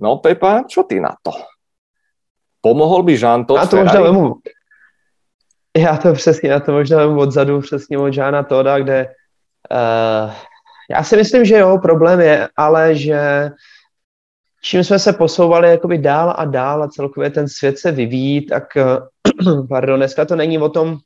[0.00, 1.32] No Pepa, čo ty na to?
[2.64, 4.00] Pomohol by Jean Todt Já to možná
[5.76, 9.08] já to přesně, já to možná odzadu, přesně od Žána Toda, kde
[9.70, 10.32] uh,
[10.90, 13.50] já si myslím, že jo, problém je, ale že
[14.62, 18.64] čím jsme se posouvali jakoby dál a dál a celkově ten svět se vyvíjí, tak
[19.46, 20.98] uh, pardon, dneska to není o tom,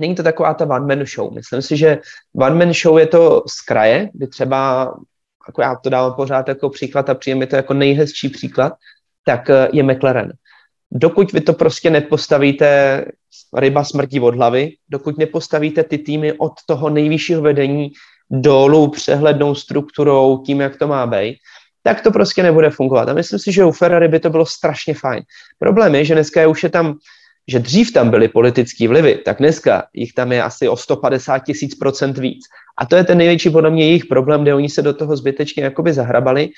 [0.00, 1.34] není to taková ta one-man show.
[1.34, 1.98] Myslím si, že
[2.36, 4.84] one-man show je to z kraje, kdy třeba,
[5.48, 8.72] jako já to dávám pořád jako příklad a přijde mi to jako nejhezčí příklad,
[9.24, 10.32] tak uh, je McLaren
[10.92, 13.04] dokud vy to prostě nepostavíte,
[13.56, 17.90] ryba smrtí od hlavy, dokud nepostavíte ty týmy od toho nejvyššího vedení
[18.30, 21.36] dolů přehlednou strukturou, tím, jak to má být,
[21.82, 23.08] tak to prostě nebude fungovat.
[23.08, 25.22] A myslím si, že u Ferrari by to bylo strašně fajn.
[25.58, 26.98] Problém je, že dneska už je tam,
[27.48, 31.74] že dřív tam byly politické vlivy, tak dneska jich tam je asi o 150 tisíc
[31.74, 32.44] procent víc.
[32.78, 35.64] A to je ten největší podle mě jejich problém, kde oni se do toho zbytečně
[35.64, 36.50] jakoby zahrabali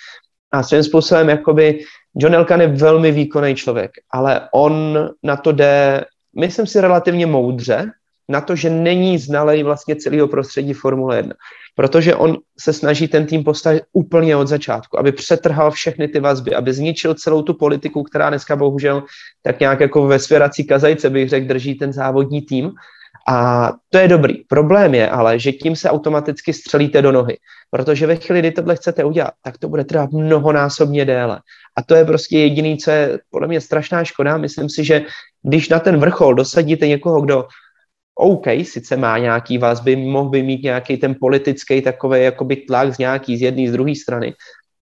[0.52, 1.84] a svým způsobem jakoby
[2.16, 6.04] John Elkan je velmi výkonný člověk, ale on na to jde,
[6.36, 7.90] myslím si, relativně moudře,
[8.28, 11.34] na to, že není znalej vlastně celého prostředí Formule 1.
[11.74, 16.54] Protože on se snaží ten tým postavit úplně od začátku, aby přetrhal všechny ty vazby,
[16.54, 19.02] aby zničil celou tu politiku, která dneska bohužel
[19.42, 22.72] tak nějak jako ve svěrací kazajce bych řekl, drží ten závodní tým
[23.28, 24.35] a to je dobrý.
[24.48, 27.38] Problém je ale, že tím se automaticky střelíte do nohy.
[27.70, 31.40] Protože ve chvíli, kdy tohle chcete udělat, tak to bude trvat mnohonásobně déle.
[31.76, 34.37] A to je prostě jediný, co je podle mě strašná škoda.
[34.37, 35.02] Myslím si, že
[35.42, 37.46] když na ten vrchol dosadíte někoho, kdo
[38.14, 42.98] OK, sice má nějaký vazby, mohl by mít nějaký ten politický takový jakoby tlak z
[42.98, 44.35] nějaký, z jedné, z druhé strany,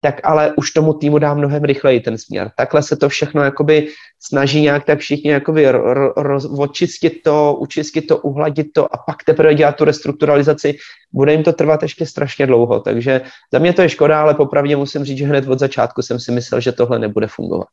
[0.02, 2.52] tak ale už tomu týmu dá mnohem rychleji ten směr.
[2.58, 3.88] Takhle se to všechno jakoby
[4.20, 5.72] snaží nějak tak všichni jakoby
[6.18, 10.78] roz, očistit to, učistit to, uhladit to a pak teprve dělat tu restrukturalizaci.
[11.14, 13.22] Bude jim to trvat ještě strašně dlouho, takže
[13.54, 16.32] za mě to je škoda, ale popravdě musím říct, že hned od začátku jsem si
[16.32, 17.68] myslel, že tohle nebude fungovat.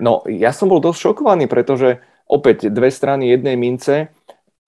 [0.00, 4.08] No, ja som bol dosť šokovaný, pretože opäť dve strany jednej mince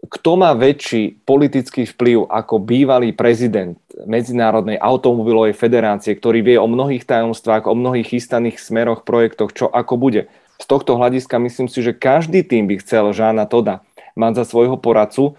[0.01, 3.77] kto má väčší politický vplyv ako bývalý prezident
[4.09, 10.01] Medzinárodnej automobilovej federácie, ktorý vie o mnohých tajomstvách, o mnohých chystaných smeroch, projektoch, čo ako
[10.01, 10.25] bude.
[10.57, 13.85] Z tohto hľadiska myslím si, že každý tým by chcel Žána Toda
[14.17, 15.37] mať za svojho poradcu.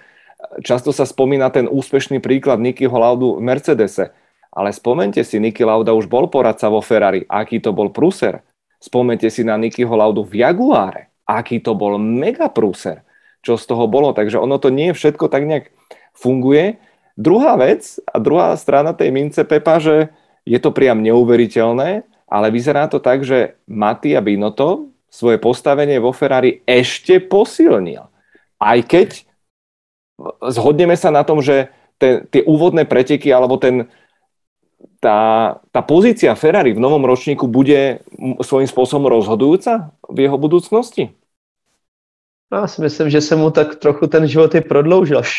[0.62, 4.14] Často sa spomína ten úspešný príklad Niky Laudu v Mercedese,
[4.54, 8.46] ale spomente si, Niky Lauda už bol poradca vo Ferrari, aký to bol prúser.
[8.78, 13.02] Spomente si na Niky Laudu v Jaguáre, aký to bol mega prúser
[13.42, 14.14] čo z toho bolo.
[14.14, 15.74] Takže ono to nie všetko tak nejak
[16.14, 16.78] funguje.
[17.18, 20.14] Druhá vec a druhá strana tej mince Pepa, že
[20.48, 26.64] je to priam neuveriteľné, ale vyzerá to tak, že Mattia Binotto svoje postavenie vo Ferrari
[26.64, 28.08] ešte posilnil.
[28.56, 29.28] Aj keď
[30.40, 31.68] zhodneme sa na tom, že
[32.00, 33.92] ten, tie úvodné preteky alebo ten,
[34.98, 38.00] tá, tá pozícia Ferrari v novom ročníku bude
[38.40, 41.12] svojím spôsobom rozhodujúca v jeho budúcnosti?
[42.52, 45.22] No, já si myslím, že se mu tak trochu ten život i prodloužil.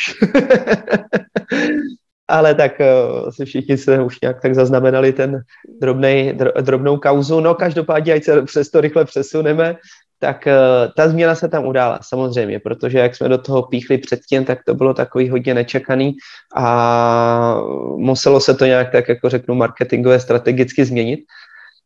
[2.28, 5.42] Ale tak uh, si všichni se už nějak tak zaznamenali ten
[5.82, 7.40] drobnej, dr, drobnou kauzu.
[7.40, 9.76] No každopádně, ať se přes to rychle přesuneme,
[10.20, 10.54] tak uh,
[10.98, 14.74] ta změna se tam udála, samozřejmě, protože jak jsme do toho píchli předtím, tak to
[14.74, 16.14] bylo takový hodně nečekaný
[16.56, 17.58] a
[17.98, 21.20] muselo se to nějak tak, jako řeknu, marketingové strategicky změnit.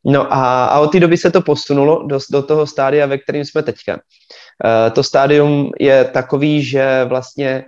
[0.06, 3.46] No a, a od té doby se to posunulo do, do toho stádia, ve kterém
[3.46, 4.00] jsme teďka.
[4.66, 7.66] Uh, to stádium je takový, že vlastně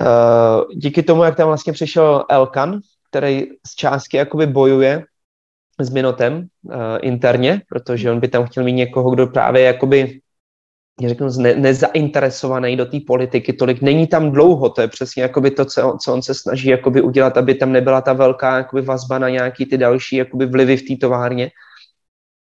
[0.00, 5.04] uh, díky tomu, jak tam vlastně přišel Elkan, který z částky jakoby bojuje
[5.80, 10.20] s Minotem uh, interně, protože on by tam chtěl mít někoho, kdo právě jakoby
[11.06, 13.82] řeknu, ne, nezainteresovaný do té politiky tolik.
[13.82, 17.36] Není tam dlouho, to je přesně jakoby to, co, co on se snaží jakoby udělat,
[17.36, 20.96] aby tam nebyla ta velká jakoby vazba na nějaký ty další jakoby vlivy v té
[21.00, 21.50] továrně.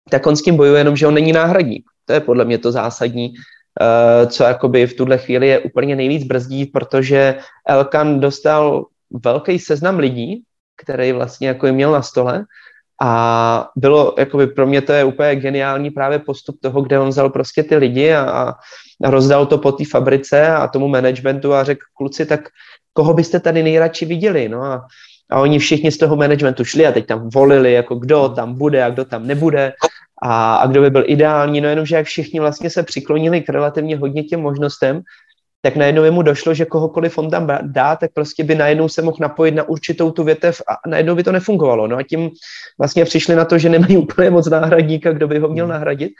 [0.09, 1.88] Tak on s tím bojuje jenom, že on není náhradník.
[2.09, 6.23] To je podle mě to zásadní, uh, co jakoby v tuhle chvíli je úplně nejvíc
[6.23, 8.85] brzdí, protože Elkan dostal
[9.23, 10.41] velký seznam lidí,
[10.81, 12.45] který vlastně jako měl na stole
[13.01, 17.29] a bylo, jakoby pro mě to je úplně geniální právě postup toho, kde on vzal
[17.29, 18.53] prostě ty lidi a,
[19.05, 22.49] a rozdal to po té fabrice a tomu managementu a řekl, kluci, tak
[22.93, 24.49] koho byste tady nejradši viděli?
[24.49, 24.87] No a,
[25.31, 28.83] a oni všichni z toho managementu šli a teď tam volili, jako kdo tam bude
[28.83, 29.73] a kdo tam nebude
[30.21, 33.97] a, a kdo by byl ideální, no jenomže jak všichni vlastně se přiklonili k relativně
[33.97, 35.01] hodně těm možnostem,
[35.61, 39.17] tak najednou mu došlo, že kohokoliv on tam dá, tak prostě by najednou se mohl
[39.19, 41.87] napojit na určitou tu větev a najednou by to nefungovalo.
[41.87, 42.29] No a tím
[42.77, 45.73] vlastně přišli na to, že nemají úplně moc náhradníka, kdo by ho měl hmm.
[45.73, 46.11] nahradit.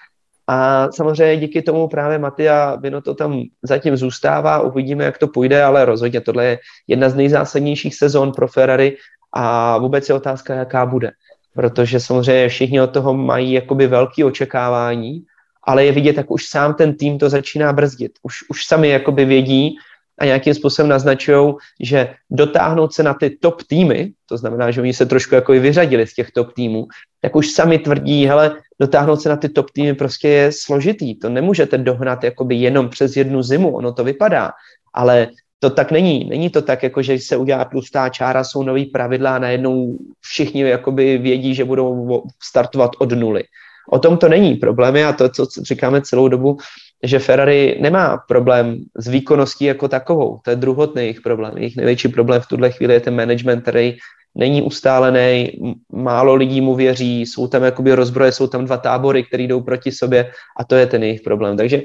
[0.48, 5.64] A samozřejmě díky tomu právě Matia Vino to tam zatím zůstává, uvidíme, jak to půjde,
[5.64, 8.98] ale rozhodně tohle je jedna z nejzásadnějších sezon pro Ferrari
[9.34, 11.12] a vůbec je otázka, jaká bude.
[11.60, 15.26] Protože samozřejmě všichni od toho mají jakoby velké očekávání
[15.64, 18.12] ale je vidět, jak už sám ten tým to začíná brzdit.
[18.24, 19.76] Už, už sami jakoby vědí
[20.20, 24.94] a nějakým způsobem naznačují, že dotáhnout se na ty top týmy, to znamená, že oni
[24.94, 26.88] se trošku jako i vyřadili z těch top týmů,
[27.22, 31.20] tak už sami tvrdí, hele, dotáhnout se na ty top týmy prostě je složitý.
[31.20, 34.52] To nemůžete dohnat jakoby jenom přes jednu zimu, ono to vypadá,
[34.94, 35.28] ale
[35.60, 36.26] to tak není.
[36.30, 40.62] Není to tak, jako že se udělá tlustá čára, jsou nový pravidla a najednou všichni
[40.62, 43.44] jakoby vědí, že budou startovat od nuly.
[43.92, 44.56] O tom to není.
[44.56, 46.58] Problém a to, co říkáme celou dobu,
[47.04, 50.40] že Ferrari nemá problém s výkonností jako takovou.
[50.44, 51.58] To je druhotný jejich problém.
[51.58, 53.98] Jejich největší problém v tuhle chvíli je ten management, který
[54.36, 55.52] není ustálený,
[55.92, 59.92] málo lidí mu věří, jsou tam jakoby rozbroje, jsou tam dva tábory, které jdou proti
[59.92, 61.58] sobě a to je ten jejich problém.
[61.58, 61.82] Takže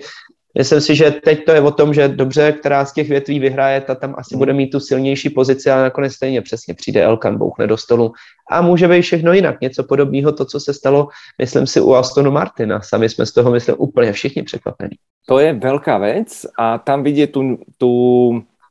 [0.54, 3.80] Myslím si, že teď to je o tom, že dobře, která z těch větví vyhraje,
[3.80, 7.66] ta tam asi bude mít tu silnější pozici, ale nakonec stejně přesně přijde Elkan, bouchne
[7.66, 8.12] do stolu
[8.50, 9.60] a může být všechno jinak.
[9.60, 12.80] Něco podobného, to, co se stalo, myslím si, u Astonu Martina.
[12.80, 14.96] Sami jsme z toho, myslím, úplně všichni překvapení.
[15.26, 17.90] To je velká věc a tam vidět tu, tu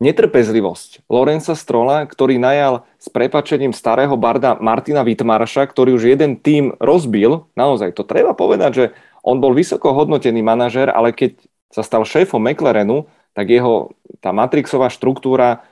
[0.04, 6.76] netrpezlivosť Lorenza Strola, ktorý najal s prepačením starého barda Martina Wittmarša, ktorý už jeden tým
[6.84, 8.86] rozbil, naozaj to treba povedať, že
[9.24, 11.40] on bol vysoko hodnotený manažer, ale keď
[11.74, 15.66] sa stal šéfom McLarenu, tak jeho tá matrixová štruktúra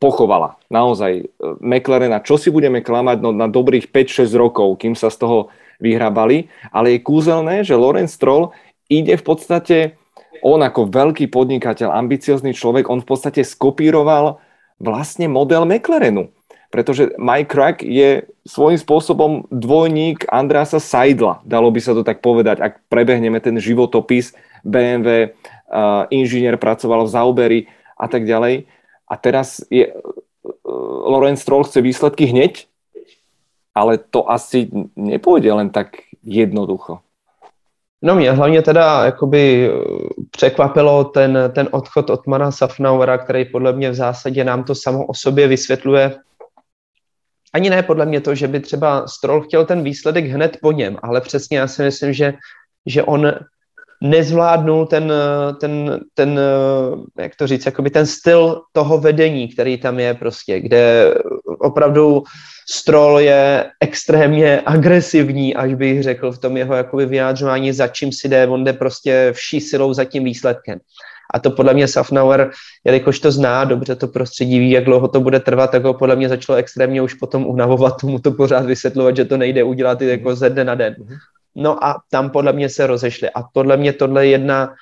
[0.00, 0.56] pochovala.
[0.72, 1.24] Naozaj e,
[1.60, 5.38] McLarena, čo si budeme klamať no, na dobrých 5-6 rokov, kým sa z toho
[5.78, 8.56] vyhrabali, ale je kúzelné, že Lorenz Stroll
[8.88, 9.76] ide v podstate
[10.42, 14.38] on ako veľký podnikateľ, ambiciozný človek, on v podstate skopíroval
[14.78, 16.30] vlastne model McLarenu.
[16.68, 22.60] Pretože Mike Crack je svojím spôsobom dvojník Andreasa Seidla, dalo by sa to tak povedať,
[22.60, 27.60] ak prebehneme ten životopis BMW, uh, inžinier pracoval v Zauberi
[27.98, 28.66] a tak ďalej.
[29.08, 30.00] A teraz je, uh,
[31.08, 32.66] Lorenz Stroll chce výsledky hneď,
[33.74, 36.98] ale to asi nepôjde len tak jednoducho.
[38.02, 39.70] No mě hlavně teda jakoby
[40.30, 45.06] překvapilo ten, ten odchod od Mana Safnauera, který podle mě v zásadě nám to samo
[45.06, 46.16] o sobě vysvětluje.
[47.52, 50.96] Ani ne podle mě to, že by třeba Stroll chtěl ten výsledek hned po něm,
[51.02, 52.34] ale přesně já si myslím, že,
[52.86, 53.32] že on
[54.02, 55.12] nezvládnul ten,
[55.60, 56.40] ten, ten,
[57.18, 61.14] jak to říct, jakoby ten styl toho vedení, který tam je prostě, kde
[61.58, 62.22] opravdu
[62.70, 68.28] Stroll je extrémně agresivní, až bych řekl v tom jeho jakoby vyjádřování, za čím si
[68.28, 70.78] jde, on jde prostě vší silou za tím výsledkem.
[71.34, 72.50] A to podle mě Safnauer,
[72.84, 76.16] jelikož to zná, dobře to prostředí ví, jak dlouho to bude trvat, tak ho podle
[76.16, 80.36] mě začalo extrémně už potom unavovat, tomu to pořád vysvětlovat, že to nejde udělat jako
[80.36, 80.96] ze dne na den.
[81.58, 83.30] No a tam podle mě se rozešli.
[83.30, 84.74] A podle mě tohle je jedna,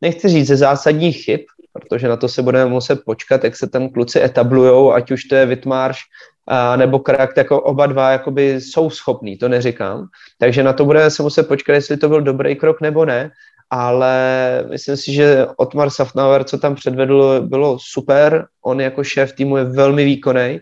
[0.00, 1.40] nechci říct, ze zásadních chyb,
[1.72, 5.34] protože na to se budeme muset počkat, jak se tam kluci etablujou, ať už to
[5.34, 5.98] je Vitmarš
[6.46, 10.06] a nebo Krak, jako oba dva jakoby jsou schopní, to neříkám.
[10.38, 13.30] Takže na to budeme se muset počkat, jestli to byl dobrý krok nebo ne,
[13.70, 14.14] ale
[14.70, 18.46] myslím si, že Otmar Safnauer, co tam předvedl, bylo super.
[18.64, 20.60] On jako šéf týmu je velmi výkonný.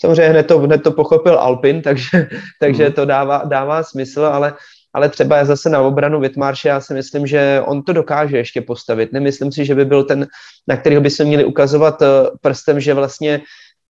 [0.00, 2.28] Samozřejmě hned to, hned to pochopil Alpin, takže,
[2.60, 2.92] takže mhm.
[2.92, 4.54] to dává, dává smysl, ale
[4.94, 9.12] ale třeba zase na obranu Vitmarše, já si myslím, že on to dokáže ještě postavit.
[9.12, 10.26] Nemyslím si, že by byl ten,
[10.68, 12.06] na kterého by se měli ukazovat eh,
[12.40, 13.40] prstem, že vlastně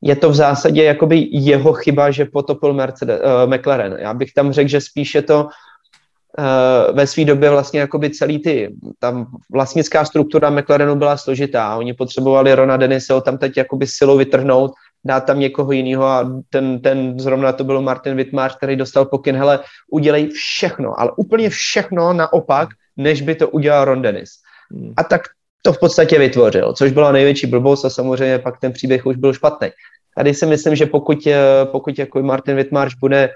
[0.02, 3.98] je to v zásadě jakoby jeho chyba, že potopil Mercedes, uh, McLaren.
[4.00, 8.76] Já bych tam řekl, že spíše to uh, ve své době vlastně jakoby celý ty,
[9.00, 11.76] tam vlastnická struktura McLarenu byla složitá.
[11.76, 14.72] Oni potřebovali Rona Deniseho tam teď jakoby silou vytrhnout,
[15.06, 19.36] dát tam někoho jiného a ten, ten zrovna to byl Martin Wittmář, který dostal pokyn,
[19.36, 19.60] hele,
[19.92, 24.30] udělej všechno, ale úplně všechno naopak, než by to udělal Ron Dennis.
[24.72, 24.94] Hmm.
[24.98, 25.22] A tak
[25.62, 29.34] to v podstatě vytvořil, což byla největší blbost a samozřejmě pak ten příběh už byl
[29.34, 29.70] špatný.
[30.16, 33.30] Tady si myslím, že pokud, eh, pokud jako Martin Wittmarš bude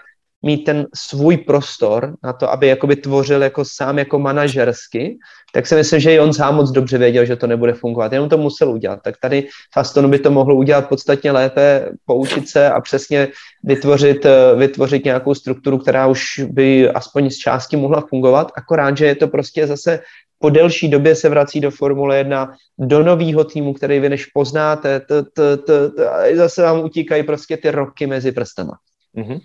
[0.43, 5.17] mít ten svůj prostor na to, aby jakoby tvořil jako sám jako manažersky,
[5.53, 8.13] tak si myslím, že i on sám moc dobře věděl, že to nebude fungovat.
[8.13, 8.99] Jenom to musel udělat.
[9.03, 9.41] Tak tady
[9.73, 13.27] v Astonu by to mohlo udělat podstatně lépe, poučit se a přesně
[13.63, 18.51] vytvořit, eh, vytvořit nějakou strukturu, která už by aspoň z části mohla fungovat.
[18.55, 19.99] Akorát, že je to prostě zase
[20.39, 24.99] po delší době se vrací do Formule 1, do nového týmu, který vy než poznáte,
[24.99, 28.73] t, t, t, t, zase vám utíkají prostě ty roky mezi prstama.
[29.17, 29.41] Uh-huh.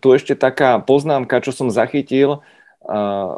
[0.00, 2.38] Tu ešte taká poznámka, čo som zachytil,
[2.86, 3.34] uh,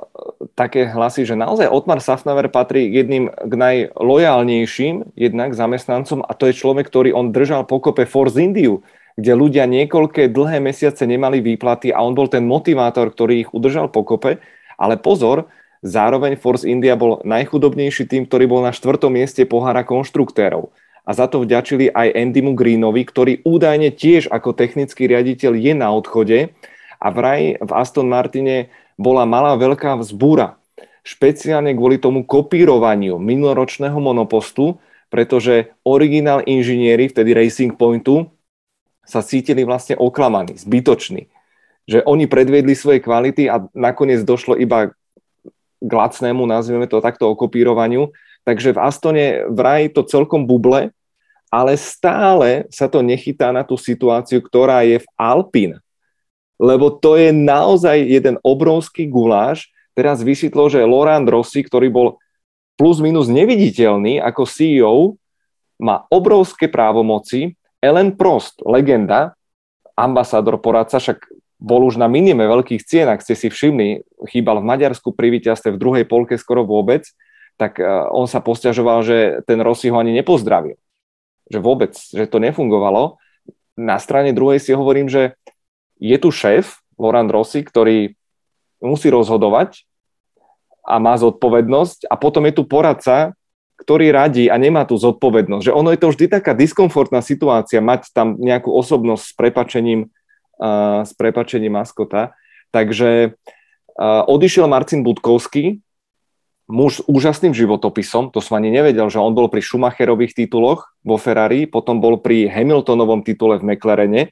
[0.54, 6.58] také hlasy, že naozaj Otmar Safnaver patrí jedným k najlojálnejším jednak zamestnancom a to je
[6.58, 8.84] človek, ktorý on držal pokope Force Indiu,
[9.16, 13.88] kde ľudia niekoľké dlhé mesiace nemali výplaty a on bol ten motivátor, ktorý ich udržal
[13.88, 14.40] pokope.
[14.76, 15.48] Ale pozor,
[15.82, 20.70] Zároveň Force India bol najchudobnejší tým, ktorý bol na štvrtom mieste pohára konštruktérov.
[21.02, 25.90] A za to vďačili aj Andymu Greenovi, ktorý údajne tiež ako technický riaditeľ je na
[25.90, 26.54] odchode
[27.02, 30.62] a vraj v Aston Martine bola malá veľká vzbúra.
[31.02, 34.78] Špeciálne kvôli tomu kopírovaniu minuloročného monopostu,
[35.10, 38.30] pretože originál inžinieri, vtedy Racing Pointu,
[39.02, 41.26] sa cítili vlastne oklamaní, zbytoční.
[41.90, 44.94] Že oni predviedli svoje kvality a nakoniec došlo iba
[45.82, 48.14] k lacnému, nazveme to takto, okopírovaniu.
[48.42, 50.90] Takže v Astone vraj to celkom buble,
[51.52, 55.72] ale stále sa to nechytá na tú situáciu, ktorá je v Alpin.
[56.56, 59.68] Lebo to je naozaj jeden obrovský guláš.
[59.92, 62.08] Teraz vyšitlo, že Laurent Rossi, ktorý bol
[62.80, 64.96] plus minus neviditeľný ako CEO,
[65.76, 67.58] má obrovské právomoci.
[67.82, 69.34] Ellen Prost, legenda,
[69.98, 71.26] ambasádor, poradca, však
[71.62, 75.74] bol už na minime veľkých cien, ak ste si všimli, chýbal v Maďarsku pri víťazstve
[75.74, 77.06] v druhej polke skoro vôbec,
[77.62, 77.78] tak
[78.10, 80.74] on sa posťažoval, že ten Rossi ho ani nepozdravil.
[81.46, 83.22] Že vôbec, že to nefungovalo.
[83.78, 85.38] Na strane druhej si hovorím, že
[86.02, 88.18] je tu šéf, Laurent Rossi, ktorý
[88.82, 89.86] musí rozhodovať
[90.82, 93.38] a má zodpovednosť a potom je tu poradca,
[93.78, 95.70] ktorý radí a nemá tu zodpovednosť.
[95.70, 100.10] Že ono je to vždy taká diskomfortná situácia mať tam nejakú osobnosť s prepačením,
[100.58, 102.34] uh, s prepačením maskota.
[102.74, 105.78] Takže uh, odišiel Marcin Budkovský,
[106.70, 111.16] muž s úžasným životopisom, to som ani nevedel, že on bol pri Schumacherových tituloch vo
[111.18, 114.30] Ferrari, potom bol pri Hamiltonovom titule v McLarene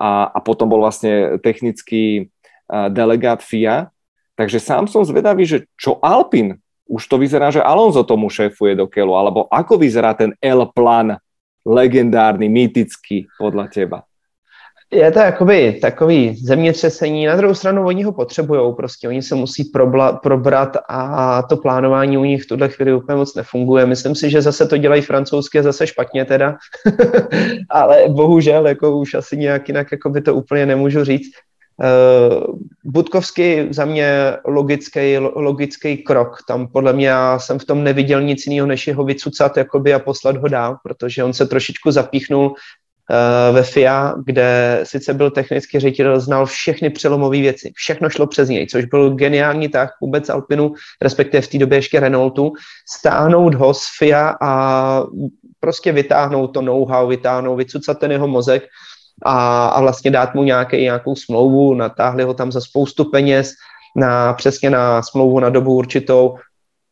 [0.00, 2.32] a, a potom bol vlastne technický
[2.90, 3.92] delegát FIA.
[4.34, 8.84] Takže sám som zvedavý, že čo Alpin už to vyzerá, že Alonso tomu šéfuje do
[8.84, 11.16] keľu, alebo ako vyzerá ten L-plan
[11.64, 14.04] legendárny, mýtický podle teba?
[14.94, 17.26] Je to jakoby takový zemětřesení.
[17.26, 22.18] Na druhou stranu oni ho potřebují, prostě oni se musí probla, probrat a to plánování
[22.18, 23.86] u nich v tuhle chvíli úplně moc nefunguje.
[23.86, 26.56] Myslím si, že zase to dělají francouzsky zase špatně teda,
[27.70, 31.32] ale bohužel jako už asi nějak jinak jako by to úplně nemůžu říct.
[31.82, 36.36] Uh, Budkovský za mě logický, logický krok.
[36.48, 39.98] Tam podle mě já jsem v tom neviděl nic jiného, než jeho vycucat jakoby a
[39.98, 42.54] poslat ho dál, protože on se trošičku zapíchnul
[43.52, 47.72] ve FIA, kde sice byl technický ředitel, znal všechny přelomové věci.
[47.74, 52.00] Všechno šlo přes něj, což byl geniální tak vůbec Alpinu, respektive v té době ještě
[52.00, 52.52] Renaultu,
[52.98, 55.02] stáhnout ho z FIA a
[55.60, 58.62] prostě vytáhnout to know-how, vytáhnout, vycucat ten jeho mozek
[59.24, 63.50] a, a vlastně dát mu nějaký, nějakou smlouvu, natáhli ho tam za spoustu peněz,
[63.96, 66.36] na, přesně na smlouvu na dobu určitou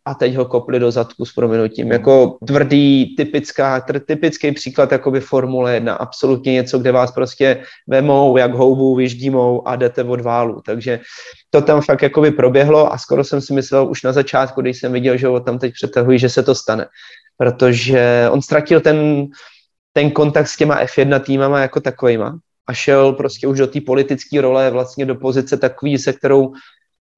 [0.04, 1.92] a teď ho kopli do zadku s prominutím.
[1.92, 8.54] Jako tvrdý, typická, typický příklad jakoby Formule 1, absolutně něco, kde vás prostě vemou jak
[8.54, 10.62] houbu, vyždímou a jdete od válu.
[10.66, 11.00] Takže
[11.50, 14.92] to tam fakt jakoby proběhlo a skoro jsem si myslel už na začátku, když jsem
[14.92, 16.86] viděl, že ho tam teď přetahují, že se to stane.
[17.36, 19.26] Protože on ztratil ten,
[19.92, 24.40] ten kontakt s těma F1 týmama jako takovýma a šel prostě už do té politické
[24.40, 26.52] role, vlastně do pozice takový, se kterou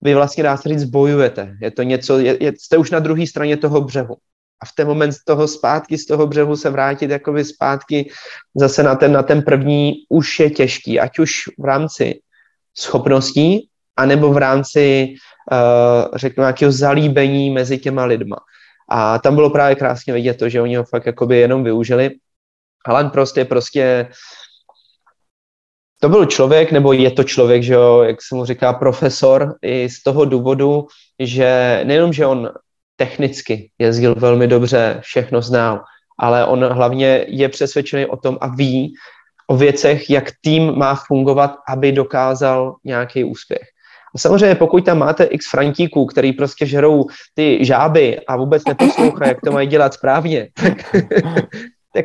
[0.05, 1.57] vy vlastně dá se říct bojujete.
[1.61, 4.17] Je to něco, je, je, jste už na druhé straně toho břehu.
[4.63, 8.11] A v ten moment z toho zpátky, z toho břehu se vrátit jakoby zpátky
[8.55, 12.21] zase na ten, na ten první už je těžký, ať už v rámci
[12.79, 15.15] schopností, anebo v rámci,
[15.53, 18.37] uh, řeknu, nějakého zalíbení mezi těma lidma.
[18.89, 22.11] A tam bylo právě krásně vidět to, že oni ho fakt jakoby jenom využili
[22.87, 24.09] Alan prostě prostě
[26.01, 29.89] to byl člověk, nebo je to člověk, že jo, jak se mu říká, profesor, i
[29.89, 30.87] z toho důvodu,
[31.19, 32.51] že nejenom, že on
[32.97, 35.81] technicky jezdil velmi dobře, všechno znal,
[36.19, 38.95] ale on hlavně je přesvědčený o tom a ví
[39.47, 43.63] o věcech, jak tým má fungovat, aby dokázal nějaký úspěch.
[44.15, 49.29] A samozřejmě pokud tam máte x frantíků, který prostě žerou ty žáby a vůbec neposlouchají,
[49.29, 50.75] jak to mají dělat správně, tak,
[51.95, 52.05] tak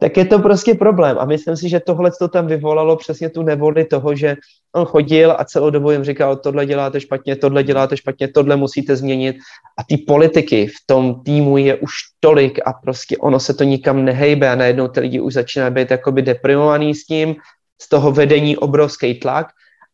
[0.00, 1.16] tak je to prostě problém.
[1.20, 4.36] A myslím si, že tohle to tam vyvolalo přesně tu nevoli toho, že
[4.74, 8.96] on chodil a celou dobu jim říkal, tohle děláte špatně, tohle děláte špatně, tohle musíte
[8.96, 9.36] změnit.
[9.78, 14.04] A ty politiky v tom týmu je už tolik a prostě ono se to nikam
[14.04, 17.36] nehejbe a najednou ty lidi už začínají být jakoby deprimovaný s tím,
[17.82, 19.46] z toho vedení obrovský tlak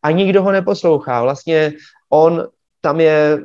[0.02, 1.22] a nikdo ho neposlouchá.
[1.22, 1.72] Vlastně
[2.10, 2.46] on
[2.86, 3.38] tam je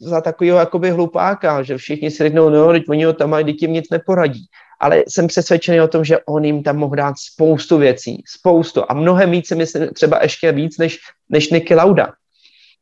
[0.00, 3.62] za takového jakoby hlupáka, že všichni si řeknou, no, teď oni ho tam mají, teď
[3.62, 4.44] jim nic neporadí.
[4.80, 8.94] Ale jsem přesvědčený o tom, že on jim tam mohl dát spoustu věcí, spoustu a
[8.94, 12.12] mnohem víc myslím, třeba ještě víc než, než Nicky Lauda,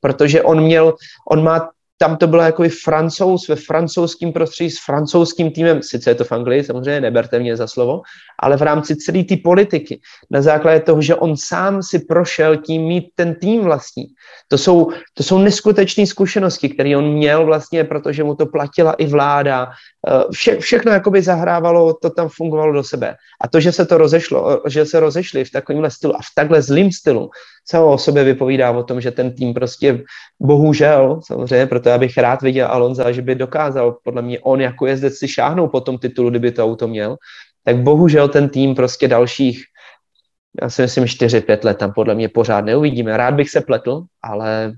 [0.01, 0.95] protože on měl,
[1.31, 1.71] on má
[2.03, 6.33] tam to bylo jako francouz ve francouzském prostředí s francouzským týmem, sice je to v
[6.33, 8.01] Anglii, samozřejmě neberte mě za slovo,
[8.39, 12.83] ale v rámci celé té politiky, na základě toho, že on sám si prošel tím
[12.83, 14.05] mít ten tým vlastní.
[14.49, 19.07] To jsou, to jsou neskutečné zkušenosti, které on měl vlastně, protože mu to platila i
[19.07, 19.69] vláda.
[20.09, 23.15] Eh, vše, všechno jakoby zahrávalo, to tam fungovalo do sebe.
[23.41, 26.63] A to, že se to rozešlo, že se rozešli v takovémhle stylu a v takhle
[26.63, 27.31] zlým stylu,
[27.71, 30.05] samo o sobě vypovídá o tom, že ten tým prostě
[30.41, 34.87] bohužel, samozřejmě, proto já bych rád viděl Alonza, že by dokázal, podle mě on jako
[34.87, 37.17] jezdec si šáhnout po tom titulu, kdyby to auto měl,
[37.65, 39.65] tak bohužel ten tým prostě dalších,
[40.63, 43.17] já si myslím, 4-5 let tam podle mě pořád neuvidíme.
[43.17, 44.73] Rád bych se pletl, ale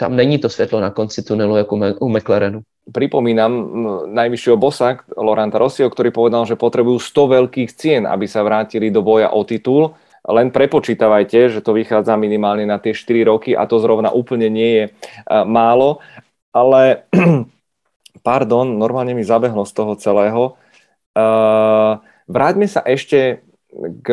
[0.00, 2.60] tam není to světlo na konci tunelu jako u McLarenu.
[2.88, 3.52] Pripomínam
[4.16, 9.04] najvyššieho bossa Loranta Rossiho, ktorý povedal, že potrebujú 100 veľkých cien, aby sa vrátili do
[9.04, 9.92] boja o titul
[10.28, 14.70] len prepočítavajte, že to vychádza minimálne na tie 4 roky a to zrovna úplne nie
[14.76, 14.84] je
[15.48, 16.00] málo,
[16.52, 17.08] ale
[18.26, 20.42] pardon, normálne mi zabehlo z toho celého.
[22.28, 23.42] Vráťme sa ešte
[24.02, 24.08] k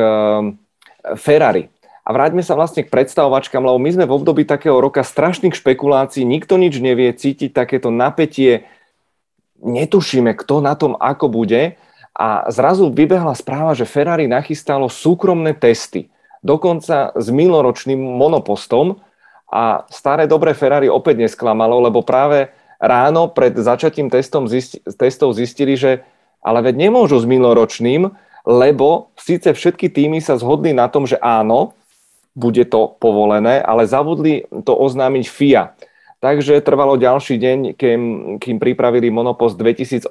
[1.19, 1.69] Ferrari.
[2.05, 6.21] A vráťme sa vlastne k predstavovačkám, lebo my sme v období takého roka strašných špekulácií,
[6.21, 8.69] nikto nič nevie, cítiť takéto napätie
[9.57, 11.81] netušíme, kto na tom ako bude
[12.15, 16.13] a zrazu vybehla správa, že Ferrari nachystalo súkromné testy,
[16.45, 19.01] dokonca s minuloročným monopostom
[19.49, 22.49] a staré dobré Ferrari opäť nesklamalo, lebo práve
[22.81, 26.03] ráno pred začatím testom zisti, testov zistili, že
[26.45, 28.13] ale veď nemôžu s minuloročným,
[28.45, 31.73] lebo síce všetky týmy sa zhodli na tom, že áno,
[32.37, 35.63] bude to povolené, ale zabudli to oznámiť FIA.
[36.19, 38.01] Takže trvalo ďalší deň, kým,
[38.41, 40.09] kým pripravili Monopost 2018.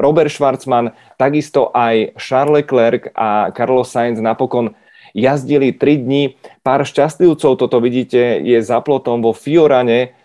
[0.00, 4.72] Robert Schwarzman, takisto aj Charles Leclerc a Carlos Sainz napokon
[5.12, 6.22] jazdili 3 dní.
[6.64, 10.16] Pár šťastlivcov, toto vidíte, je za plotom vo Fiorane,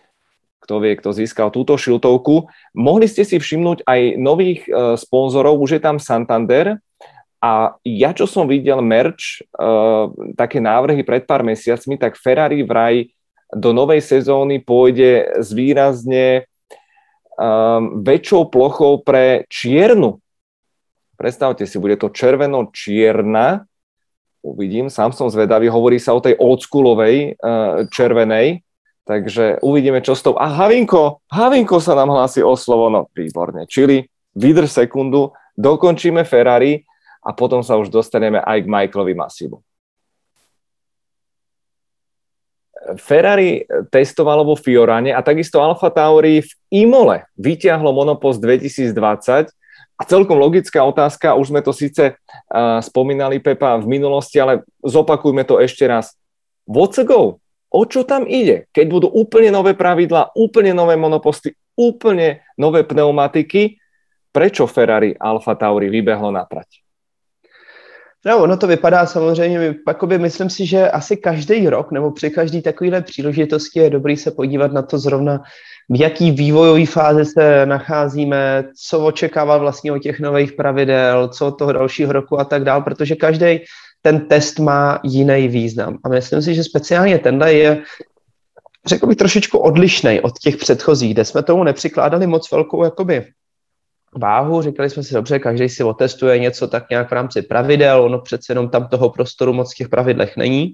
[0.63, 2.47] kto vie, kto získal túto šiltovku.
[2.71, 6.79] Mohli ste si všimnúť aj nových uh, sponzorov, už je tam Santander
[7.43, 10.07] a ja, čo som videl merch, uh,
[10.39, 13.11] také návrhy pred pár mesiacmi, tak Ferrari vraj
[13.51, 16.47] do novej sezóny pôjde s výrazne
[17.37, 20.23] um, väčšou plochou pre čiernu.
[21.13, 23.69] Predstavte si, bude to červeno-čierna.
[24.43, 28.59] Uvidím, sám som zvedavý, hovorí sa o tej oldschoolovej uh, červenej,
[29.07, 30.35] takže uvidíme, čo s tou...
[30.35, 33.63] A Havinko, Havinko sa nám hlási o slovo, no výborne.
[33.71, 34.03] Čili
[34.35, 36.83] vydrž sekundu, dokončíme Ferrari
[37.23, 39.63] a potom sa už dostaneme aj k Michaelovi Masivu.
[42.99, 46.51] Ferrari testovalo vo Fiorane a takisto Alfa Tauri v
[46.83, 49.55] Imole vyťahlo Monopost 2020
[49.93, 55.45] a celkom logická otázka, už sme to síce uh, spomínali Pepa v minulosti, ale zopakujme
[55.45, 56.17] to ešte raz.
[56.65, 57.39] What's go?
[57.73, 58.69] O čo tam ide?
[58.69, 63.81] Keď budú úplne nové pravidlá, úplne nové monoposty, úplne nové pneumatiky,
[64.29, 66.82] prečo Ferrari Alfa Tauri vybehlo na trať?
[68.25, 72.61] No, ono to vypadá samozřejmě, jakoby myslím si, že asi každý rok nebo při každý
[72.61, 75.41] takovýhle příležitosti je dobrý se podívat na to zrovna,
[75.89, 81.51] v jaký vývojové fázi se nacházíme, co očekávat vlastně o těch nových pravidel, co od
[81.51, 83.59] toho dalšího roku a tak dál, protože každý
[84.01, 85.97] ten test má jiný význam.
[86.03, 87.83] A myslím si, že speciálně tenhle je
[88.85, 93.25] řekl bych trošičku odlišný od těch předchozích, kde jsme tomu nepřikládali moc velkou jakoby
[94.15, 98.19] váhu, říkali jsme si, dobře, každý si otestuje něco tak nějak v rámci pravidel, ono
[98.19, 100.73] přece jenom tam toho prostoru moc v těch pravidlech není.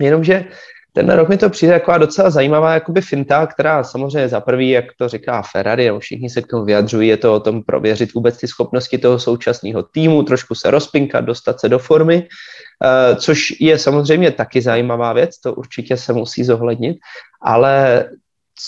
[0.00, 0.44] Jenomže
[0.92, 4.84] ten rok mi to přijde jako docela zajímavá jakoby finta, která samozřejmě za prvý, jak
[4.98, 8.38] to říká Ferrari, nebo všichni se k tomu vyjadřují, je to o tom prověřit vůbec
[8.38, 13.78] ty schopnosti toho současného týmu, trošku se rozpinkat, dostat se do formy, uh, což je
[13.78, 16.98] samozřejmě taky zajímavá věc, to určitě se musí zohlednit,
[17.42, 18.04] ale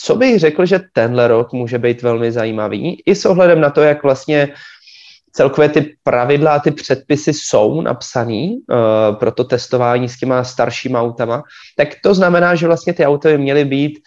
[0.04, 3.80] co bych řekl, že tenhle rok může být velmi zajímavý, i s ohledem na to,
[3.80, 4.48] jak vlastně
[5.32, 11.42] celkově ty pravidla ty předpisy jsou napsaný uh, pro to testování s těma staršíma autama,
[11.76, 13.98] tak to znamená, že vlastně ty auta by měly být,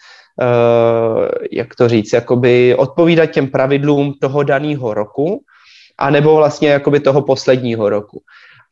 [0.42, 5.42] uh, jak to říct, jakoby odpovídat těm pravidlům toho daného roku,
[5.98, 8.22] anebo vlastně jakoby toho posledního roku.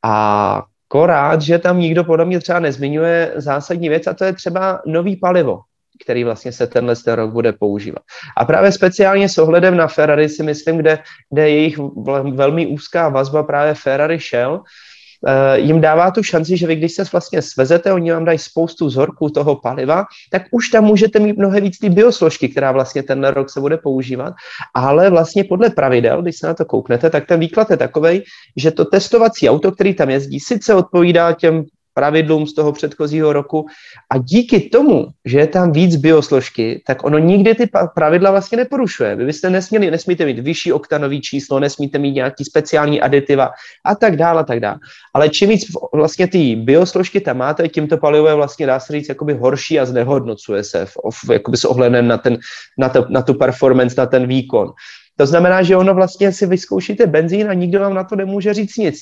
[0.02, 4.80] A akorát, že tam nikdo podle mě třeba nezmiňuje zásadní věc a to je třeba
[4.86, 5.58] nový palivo
[6.03, 8.03] který vlastně se tenhle ten rok bude používat.
[8.36, 10.99] A právě speciálně s ohledem na Ferrari si myslím, kde,
[11.30, 11.78] kde je jejich
[12.32, 14.62] velmi úzká vazba právě Ferrari Shell,
[15.26, 18.86] eh, jim dává tu šanci, že vy když se vlastně svezete, oni vám dají spoustu
[18.86, 23.30] vzorků toho paliva, tak už tam můžete mít mnohem víc ty biosložky, která vlastně tenhle
[23.30, 24.34] rok se bude používat,
[24.74, 28.22] ale vlastně podle pravidel, když se na to kouknete, tak ten výklad je takový,
[28.57, 31.64] že to testovací auto, který tam jezdí, sice odpovídá těm
[31.95, 33.66] pravidlům z toho předchozího roku
[34.11, 39.16] a díky tomu, že je tam víc biosložky, tak ono nikdy ty pravidla vlastně neporušuje.
[39.16, 43.51] Vy byste nesměli, nesmíte mít vyšší oktanový číslo, nesmíte mít nějaký speciální aditiva
[43.84, 44.78] a tak dále, a tak dále.
[45.14, 48.92] Ale čím víc vlastně ty biosložky tam máte, tím to palivo je vlastně, dá se
[48.92, 52.38] říct, jakoby horší a znehodnocuje se v, v, jakoby s ohledem na, ten,
[52.78, 54.72] na, to, na tu performance, na ten výkon.
[55.16, 58.76] To znamená, že ono vlastně si vyzkoušíte benzín a nikdo vám na to nemůže říct
[58.76, 58.97] nic.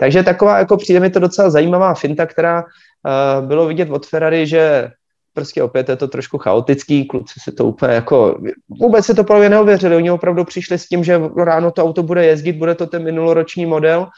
[0.00, 4.46] Takže taková, jako přijde mi to docela zajímavá finta, která uh, bylo vidět od Ferrari,
[4.46, 4.90] že
[5.34, 9.48] prostě opět je to trošku chaotický, kluci se to úplně jako, vůbec se to právě
[9.48, 13.04] neověřili, oni opravdu přišli s tím, že ráno to auto bude jezdit, bude to ten
[13.04, 14.08] minuloroční model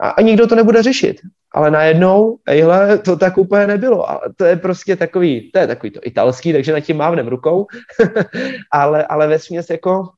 [0.00, 1.16] a, a nikdo to nebude řešit.
[1.54, 4.10] Ale najednou, ejhle, to tak úplně nebylo.
[4.10, 7.66] A to je prostě takový, to je takový to italský, takže na tím mávnem rukou,
[8.72, 10.08] ale, ale ve směs jako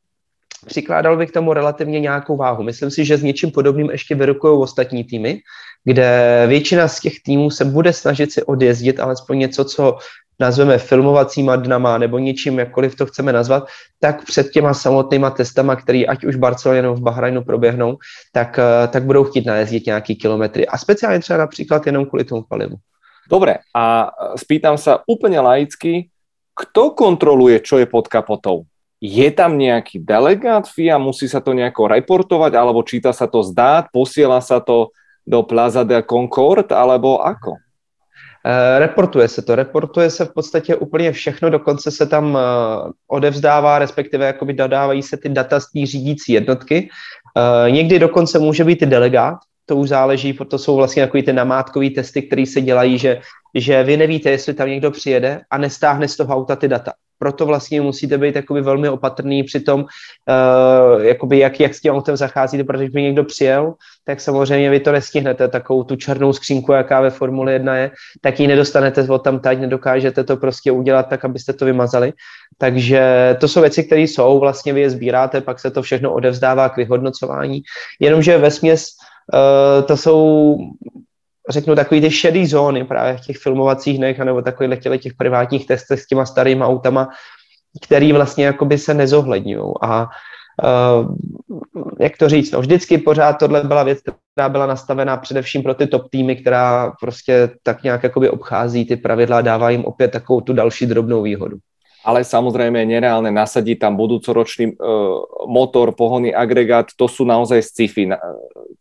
[0.67, 2.63] přikládal bych tomu relativně nějakou váhu.
[2.63, 5.41] Myslím si, že s něčím podobným ještě vyrukují ostatní týmy,
[5.85, 9.99] kde většina z těch týmů se bude snažit si odjezdit alespoň něco, co
[10.41, 13.69] nazveme filmovacíma dnama nebo něčím, jakkoliv to chceme nazvat,
[14.01, 17.99] tak před těma samotnýma testama, který ať už v Barceloně nebo v Bahrajnu proběhnou,
[18.33, 20.67] tak, eh, tak budou chtít najezdit nějaký kilometry.
[20.67, 22.77] A speciálně třeba například jenom kvůli tomu palivu.
[23.31, 26.11] Dobre, a spýtam sa úplne laicky,
[26.51, 28.67] kto kontroluje, čo je pod kapotou?
[29.01, 33.57] Je tam nejaký delegát FIA, musí sa to nejako reportovať, alebo číta sa to z
[33.57, 34.93] dát, posiela sa to
[35.25, 37.57] do Plaza de Concord, alebo ako?
[38.47, 42.41] Eh, reportuje se to, reportuje se v podstatě úplně všechno, dokonce se tam eh,
[43.09, 46.89] odevzdává, respektive jakoby dodávají se ty data z té řídící jednotky.
[47.37, 51.33] Eh, někdy dokonce může být i delegát, to už záleží, to jsou vlastně jako ty
[51.33, 53.21] namátkové testy, které se dělají, že,
[53.55, 57.47] že vy nevíte, jestli tam někdo přijede a nestáhne z toho auta ty data proto
[57.47, 62.17] vlastně musíte být jakoby velmi opatrný při tom, uh, jakoby jak, jak s tím autem
[62.17, 66.73] zacházíte, protože když by někdo přijel, tak samozřejmě vy to nestihnete, takovou tu černou skřínku,
[66.73, 67.91] jaká ve Formule 1 je,
[68.21, 72.13] tak ji nedostanete od tam teď, nedokážete to prostě udělat tak, abyste to vymazali.
[72.59, 76.69] Takže to jsou věci, které jsou, vlastně vy je sbíráte, pak se to všechno odevzdává
[76.69, 77.63] k vyhodnocování,
[78.01, 78.89] jenomže ve směs
[79.33, 80.57] uh, to jsou
[81.49, 85.67] řeknu, takový ty šedý zóny právě v těch filmovacích dnech, nebo takových těch, těch privátních
[85.67, 87.09] testech s těma starýma autama,
[87.83, 89.73] který vlastně jakoby se nezohledňují.
[89.83, 90.09] A
[90.63, 91.15] uh,
[92.01, 93.99] jak to říct, no vždycky pořád tohle byla věc,
[94.33, 98.97] která byla nastavená především pro ty top týmy, která prostě tak nějak jakoby obchází ty
[98.97, 101.57] pravidla a dává jim opět takovou tu další drobnou výhodu.
[102.01, 108.09] Ale samozrejme je nereálne nasadiť tam budúcoročný uh, motor, pohonný agregát, to sú naozaj sci-fi.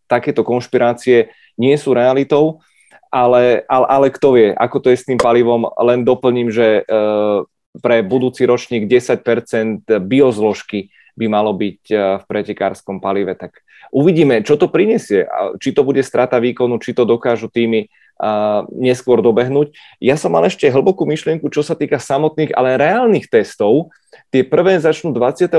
[0.08, 1.28] Takéto konšpirácie
[1.60, 2.64] nie sú realitou,
[3.12, 7.44] ale, ale, ale kto vie, ako to je s tým palivom, len doplním, že uh,
[7.84, 13.60] pre budúci ročník 10% biozložky by malo byť uh, v pretekárskom palive, tak
[13.92, 15.28] uvidíme, čo to prinesie,
[15.60, 19.74] či to bude strata výkonu, či to dokážu týmy uh, neskôr dobehnúť.
[19.98, 23.90] Ja som mal ešte hlbokú myšlienku, čo sa týka samotných, ale reálnych testov.
[24.30, 25.50] Tie prvé začnú 23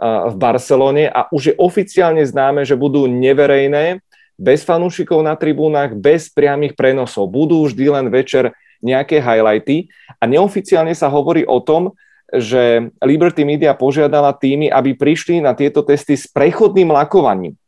[0.00, 4.00] v Barcelone a už je oficiálne známe, že budú neverejné
[4.40, 7.28] bez fanúšikov na tribúnach, bez priamých prenosov.
[7.28, 11.92] Budú vždy len večer nejaké highlighty a neoficiálne sa hovorí o tom,
[12.32, 17.60] že Liberty Media požiadala týmy, aby prišli na tieto testy s prechodným lakovaním.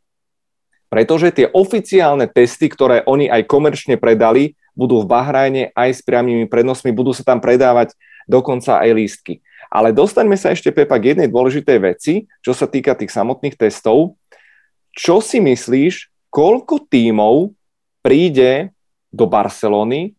[0.89, 6.49] Pretože tie oficiálne testy, ktoré oni aj komerčne predali, budú v Bahrajne aj s priamými
[6.49, 7.93] prenosmi, budú sa tam predávať
[8.25, 9.35] dokonca aj lístky.
[9.73, 14.21] Ale dostaňme sa ešte, Pepa, k jednej dôležitej veci, čo sa týka tých samotných testov.
[14.93, 17.53] Čo si myslíš, koľko tímov
[18.01, 18.73] príde
[19.13, 20.17] do Barcelony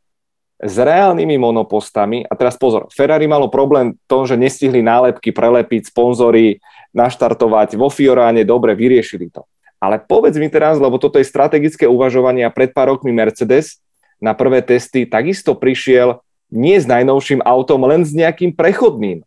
[0.61, 2.23] s reálnymi monopostami.
[2.29, 6.61] A teraz pozor, Ferrari malo problém v tom, že nestihli nálepky prelepiť, sponzory,
[6.93, 9.43] naštartovať vo Fioráne, dobre, vyriešili to.
[9.81, 13.83] Ale povedz mi teraz, lebo toto je strategické uvažovanie a pred pár rokmi Mercedes
[14.23, 19.25] na prvé testy takisto prišiel nie s najnovším autom, len s nejakým prechodným.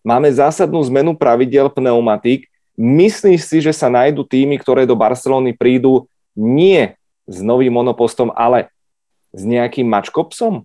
[0.00, 2.48] Máme zásadnú zmenu pravidel pneumatik.
[2.78, 6.08] Myslíš si, že sa nájdu týmy, ktoré do Barcelony prídu
[6.40, 6.96] nie
[7.28, 8.72] s novým monopostom, ale
[9.36, 10.64] s nejakým mačkopsom?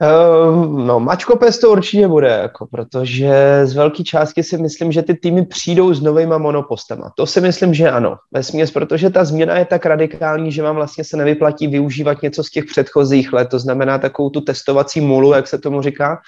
[0.00, 5.14] Um, no, mačkopes to určitě bude, jako, protože z velké částky si myslím, že ty
[5.14, 7.12] týmy přijdou s novýma monopostama.
[7.16, 8.16] To si myslím, že ano.
[8.32, 12.50] Vesměs, protože ta změna je tak radikální, že vám vlastně se nevyplatí využívat něco z
[12.50, 16.18] těch předchozích let, to znamená takovou tu testovací mulu, jak se tomu říká,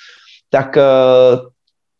[0.50, 1.48] tak uh,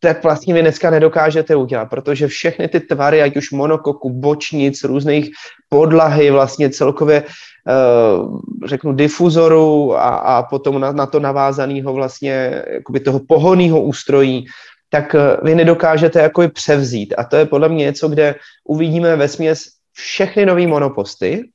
[0.03, 5.31] tak vlastně vy dneska nedokážete udělat, protože všechny ty tvary, ať už monokoku, bočnic, různých
[5.69, 12.99] podlahy, vlastně celkově uh, řeknu difuzoru a, a potom na, na to navázaného vlastně jakoby
[12.99, 14.45] toho pohoného ústrojí,
[14.89, 17.13] tak uh, vy nedokážete jako převzít.
[17.17, 18.35] A to je podle mě něco, kde
[18.67, 21.47] uvidíme ve směs všechny nové monoposty,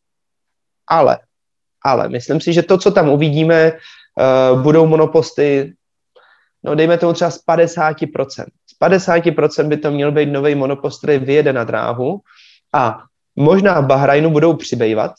[0.89, 1.19] ale,
[1.85, 5.77] ale myslím si, že to, co tam uvidíme, uh, budou monoposty
[6.65, 8.45] no dejme tomu třeba z 50%.
[8.67, 12.21] Z 50% by to měl být nový monopost, který vyjede na dráhu
[12.73, 12.99] a
[13.37, 15.13] možná v Bahrajnu budou přibývat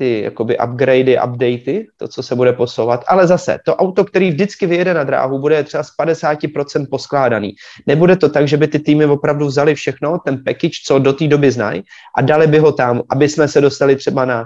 [0.00, 4.66] ty jakoby upgradey, updaty, to, co se bude posouvat, ale zase to auto, který vždycky
[4.66, 7.52] vyjede na dráhu, bude třeba z 50% poskládaný.
[7.86, 11.28] Nebude to tak, že by ty týmy opravdu vzali všechno, ten package, co do té
[11.28, 11.82] doby znají
[12.16, 14.44] a dali by ho tam, aby jsme se dostali třeba na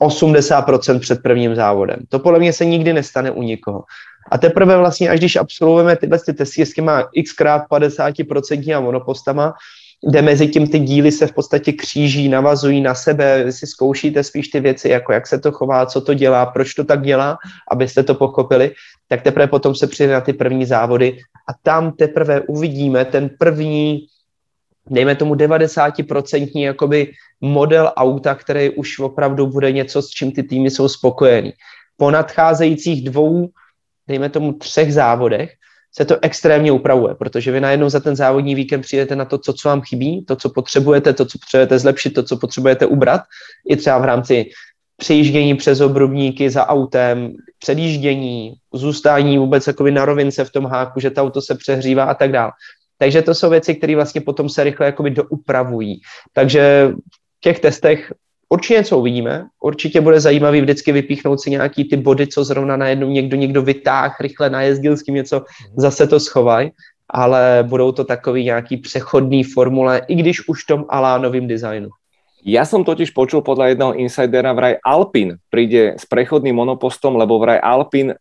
[0.00, 1.98] 80% před prvním závodem.
[2.08, 3.84] To podle mě se nikdy nestane u nikoho.
[4.30, 9.54] A teprve vlastně, až když absolvujeme tyhle ty testy s těma xkrát 50% monopostama,
[10.10, 14.24] kde mezi tím ty díly se v podstatě kříží, navazují na sebe, vy si zkoušíte
[14.24, 17.38] spíš ty věci, jako jak se to chová, co to dělá, proč to tak dělá,
[17.70, 18.72] abyste to pochopili,
[19.08, 24.06] tak teprve potom se přijde na ty první závody a tam teprve uvidíme ten první,
[24.90, 30.70] dejme tomu 90% jakoby model auta, který už opravdu bude něco, s čím ty týmy
[30.70, 31.52] jsou spokojení.
[31.96, 33.48] Po nadcházejících dvou
[34.08, 35.50] dejme tomu třech závodech,
[35.94, 39.52] se to extrémně upravuje, protože vy najednou za ten závodní víkend přijdete na to, co,
[39.52, 43.20] co vám chybí, to, co potřebujete, to, co potřebujete zlepšit, to, co potřebujete ubrat,
[43.68, 44.50] i třeba v rámci
[44.96, 51.10] přejíždění přes obrubníky za autem, předjíždění, zůstání vůbec jakoby na rovince v tom háku, že
[51.10, 52.52] to auto se přehřívá a tak dále.
[53.00, 56.00] Takže to jsou věci, které vlastně potom se rychle jakoby doupravují.
[56.32, 58.12] Takže v těch testech
[58.48, 59.46] určitě něco uvidíme.
[59.62, 64.20] Určitě bude zajímavý vždycky vypíchnout si nějaký ty body, co zrovna najednou někdo někdo vytáh,
[64.20, 65.80] rychle najezdil s tím něco, mhm.
[65.80, 66.70] zase to schovaj,
[67.08, 71.88] ale budou to takový nějaký přechodný formule, i když už v tom alánovým designu.
[72.40, 77.60] Ja som totiž počul podľa jedného insidera vraj Alpin príde s prechodným monopostom, lebo vraj
[77.60, 78.16] Alpin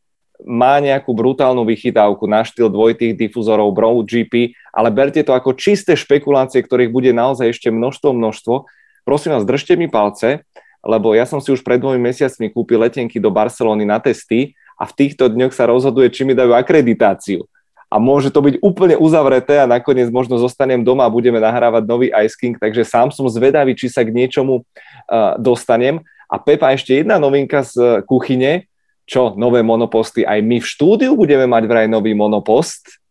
[0.47, 5.99] má nejakú brutálnu vychytávku na štýl dvojitých difuzorov Brow GP, ale berte to ako čisté
[5.99, 8.55] špekulácie, ktorých bude naozaj ešte množstvo, množstvo.
[9.03, 10.47] Prosím vás, držte mi palce,
[10.79, 14.87] lebo ja som si už pred dvomi mesiacmi kúpil letenky do Barcelony na testy a
[14.87, 17.43] v týchto dňoch sa rozhoduje, či mi dajú akreditáciu
[17.89, 22.07] a môže to byť úplne uzavreté a nakoniec možno zostanem doma a budeme nahrávať nový
[22.21, 26.05] Ice King, takže sám som zvedavý, či sa k niečomu uh, dostanem.
[26.29, 28.69] A Pepa, ešte jedna novinka z kuchyne,
[29.09, 33.01] čo, nové monoposty, aj my v štúdiu budeme mať vraj nový monopost.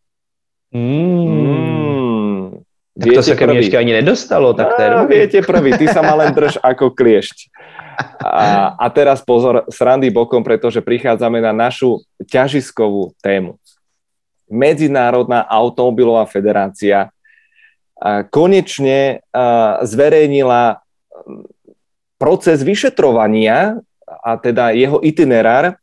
[0.70, 1.26] Mm.
[1.26, 2.62] Mm.
[2.98, 6.02] Tak to sa ke mne ešte ani nedostalo, tak to je Viete prvý, ty sa
[6.02, 7.50] ma len drž ako kliešť.
[8.22, 11.98] A, a teraz pozor, srandy bokom, pretože prichádzame na našu
[12.30, 13.58] ťažiskovú tému.
[14.46, 17.10] Medzinárodná automobilová federácia
[18.30, 19.26] konečne
[19.82, 20.78] zverejnila
[22.18, 23.82] proces vyšetrovania
[24.24, 25.76] a teda jeho itinerár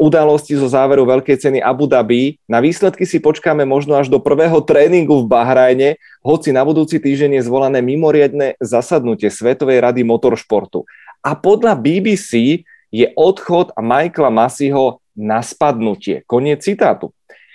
[0.00, 2.40] udalosti zo záveru Veľkej ceny Abu Dhabi.
[2.48, 7.38] Na výsledky si počkáme možno až do prvého tréningu v Bahrajne, hoci na budúci týždeň
[7.40, 10.88] je zvolané mimoriadne zasadnutie Svetovej rady motoršportu.
[11.22, 12.62] A podľa BBC
[12.92, 16.24] je odchod Michaela Masiho na spadnutie.
[16.24, 17.12] Koniec citátu.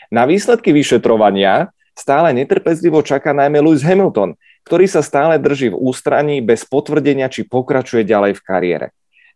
[0.08, 6.40] Na výsledky vyšetrovania stále netrpezlivo čaká najmä Lewis Hamilton, ktorý sa stále drží v ústraní
[6.40, 8.88] bez potvrdenia, či pokračuje ďalej v kariére.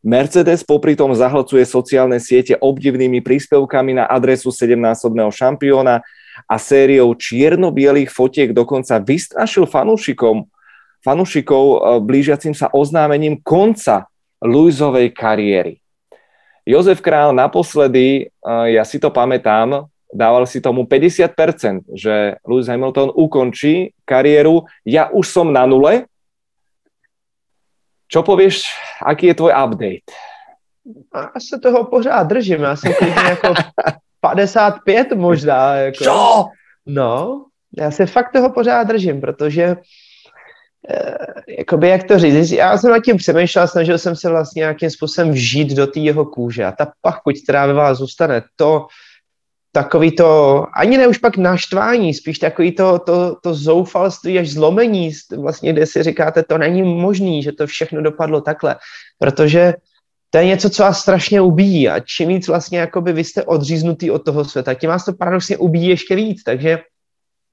[0.01, 6.01] Mercedes popri tom zahlcuje sociálne siete obdivnými príspevkami na adresu 17-násobného šampióna
[6.49, 10.49] a sériou čierno-bielých fotiek dokonca vystrašil fanúšikom,
[11.05, 14.09] fanúšikov eh, blížiacim sa oznámením konca
[14.41, 15.77] Luizovej kariéry.
[16.65, 23.13] Jozef Král naposledy, eh, ja si to pamätám, dával si tomu 50%, že Lewis Hamilton
[23.15, 24.67] ukončí kariéru.
[24.83, 26.11] Ja už som na nule.
[28.12, 28.68] Čo povieš,
[28.99, 30.12] aký je tvoj update?
[31.16, 33.53] Já se toho pořád držím, já jsem klidně jako
[34.22, 35.76] 55 možná.
[35.76, 36.03] Jako.
[36.03, 36.45] Čo?
[36.86, 37.45] No,
[37.78, 39.76] já se fakt toho pořád držím, protože
[40.89, 41.16] eh,
[41.57, 45.32] jakoby jak to říct, já jsem nad tím přemýšlel, snažil jsem se vlastně nějakým způsobem
[45.32, 48.88] vžít do té jeho kůže a ta pachuť, která ve vás zůstane, to,
[49.72, 55.11] takový to, ani ne už pak naštvání, spíš takový to, to, to zoufalství až zlomení,
[55.38, 58.76] vlastně, kde si říkáte, to není možný, že to všechno dopadlo takhle,
[59.19, 59.74] protože
[60.30, 64.11] to je něco, co vás strašně ubíjí a čím víc vlastně jakoby vy jste odříznutý
[64.11, 66.80] od toho světa, tím vás to paradoxně ubíjí ještě víc, takže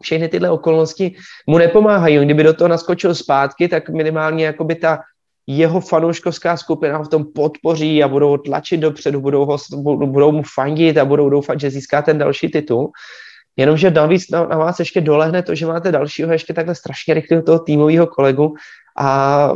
[0.02, 1.16] všechny tyhle okolnosti
[1.46, 2.24] mu nepomáhají.
[2.24, 4.98] Kdyby do toho naskočil zpátky, tak minimálně jakoby ta
[5.48, 9.56] jeho fanouškovská skupina ho v tom podpoří a budou tlačit dopředu, budou, ho,
[10.06, 12.90] budou mu fandit a budou doufat, že získá ten další titul.
[13.56, 17.42] Jenomže navíc na, na vás ještě dolehne to, že máte dalšího ještě takhle strašně rychlého
[17.42, 18.54] toho týmového kolegu
[18.98, 19.52] a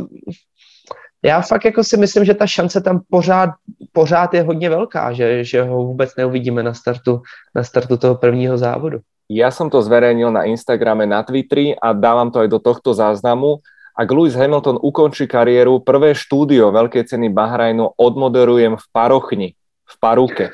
[1.25, 3.49] já fakt jako si myslím, že ta šance tam pořád,
[3.91, 7.21] pořád je hodně velká, že, že ho vůbec neuvidíme na startu,
[7.55, 8.99] na startu toho prvního závodu.
[9.31, 13.63] Ja som to zverejnil na Instagrame, na Twitteri a dávam to aj do tohto záznamu.
[13.93, 19.49] Ak Lewis Hamilton ukončí kariéru, prvé štúdio Veľkej ceny Bahrajnu odmoderujem v Parochni,
[19.85, 20.49] v Paruke.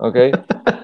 [0.00, 0.32] OK?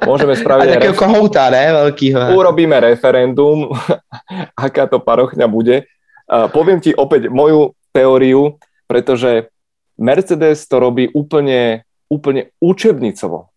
[0.04, 0.68] Môžeme spraviť...
[0.68, 1.00] A takého ref...
[1.00, 1.72] kohouta, ne?
[1.72, 2.36] Veľkýho.
[2.36, 3.72] Urobíme referendum,
[4.68, 5.88] aká to parochňa bude.
[6.28, 9.48] Uh, poviem ti opäť moju teóriu, pretože
[9.96, 13.48] Mercedes to robí úplne, úplne učebnicovo.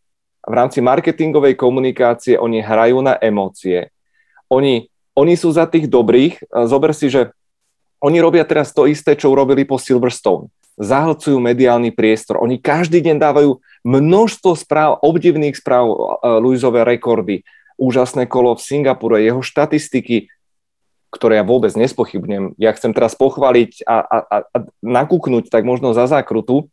[0.43, 3.91] V rámci marketingovej komunikácie oni hrajú na emócie.
[4.47, 6.39] Oni, oni sú za tých dobrých.
[6.67, 7.31] Zober si, že
[8.03, 10.51] oni robia teraz to isté, čo urobili po Silverstone.
[10.75, 12.43] Zahlcujú mediálny priestor.
[12.43, 15.95] Oni každý deň dávajú množstvo správ, obdivných správ uh,
[16.43, 17.47] Luizové rekordy.
[17.79, 20.27] Úžasné kolo v Singapure, jeho štatistiky,
[21.13, 22.57] ktoré ja vôbec nespochybnem.
[22.57, 24.37] Ja chcem teraz pochváliť a, a, a
[24.81, 26.67] nakúknuť tak možno za zákrutu.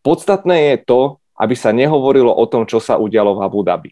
[0.00, 1.00] Podstatné je to,
[1.34, 3.90] aby sa nehovorilo o tom, čo sa udialo v Abu Dhabi.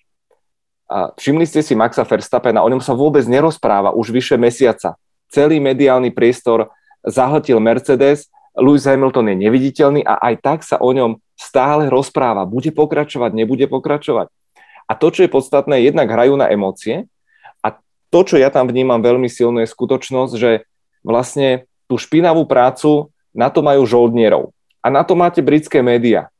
[0.88, 4.96] A všimli ste si Maxa Verstappena, o ňom sa vôbec nerozpráva už vyše mesiaca.
[5.28, 6.72] Celý mediálny priestor
[7.08, 8.28] zahltil Mercedes,
[8.58, 12.44] Lewis Hamilton je neviditeľný a aj tak sa o ňom stále rozpráva.
[12.44, 14.28] Bude pokračovať, nebude pokračovať.
[14.88, 17.06] A to, čo je podstatné, jednak hrajú na emócie
[17.62, 17.76] a
[18.10, 20.64] to, čo ja tam vnímam veľmi silno, je skutočnosť, že
[21.04, 24.50] vlastne tú špinavú prácu na to majú žoldnierov.
[24.82, 26.32] A na to máte britské médiá.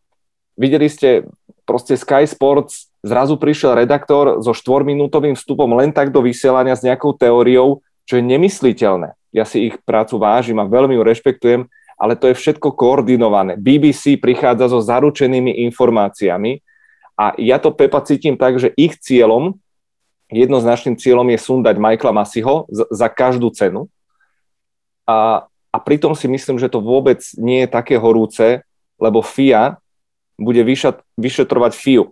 [0.59, 1.29] videli ste
[1.63, 7.15] proste Sky Sports, zrazu prišiel redaktor so štvorminútovým vstupom len tak do vysielania s nejakou
[7.15, 9.13] teóriou, čo je nemysliteľné.
[9.37, 11.69] Ja si ich prácu vážim a veľmi ju rešpektujem,
[12.01, 13.61] ale to je všetko koordinované.
[13.61, 16.65] BBC prichádza so zaručenými informáciami
[17.19, 19.59] a ja to Pepa cítim tak, že ich cieľom,
[20.33, 23.91] jednoznačným cieľom je sundať Michaela Masiho za každú cenu.
[25.03, 25.45] A,
[25.75, 28.63] a pritom si myslím, že to vôbec nie je také horúce,
[29.03, 29.77] lebo FIA
[30.39, 32.05] bude vyšat, vyšetrovať FIU.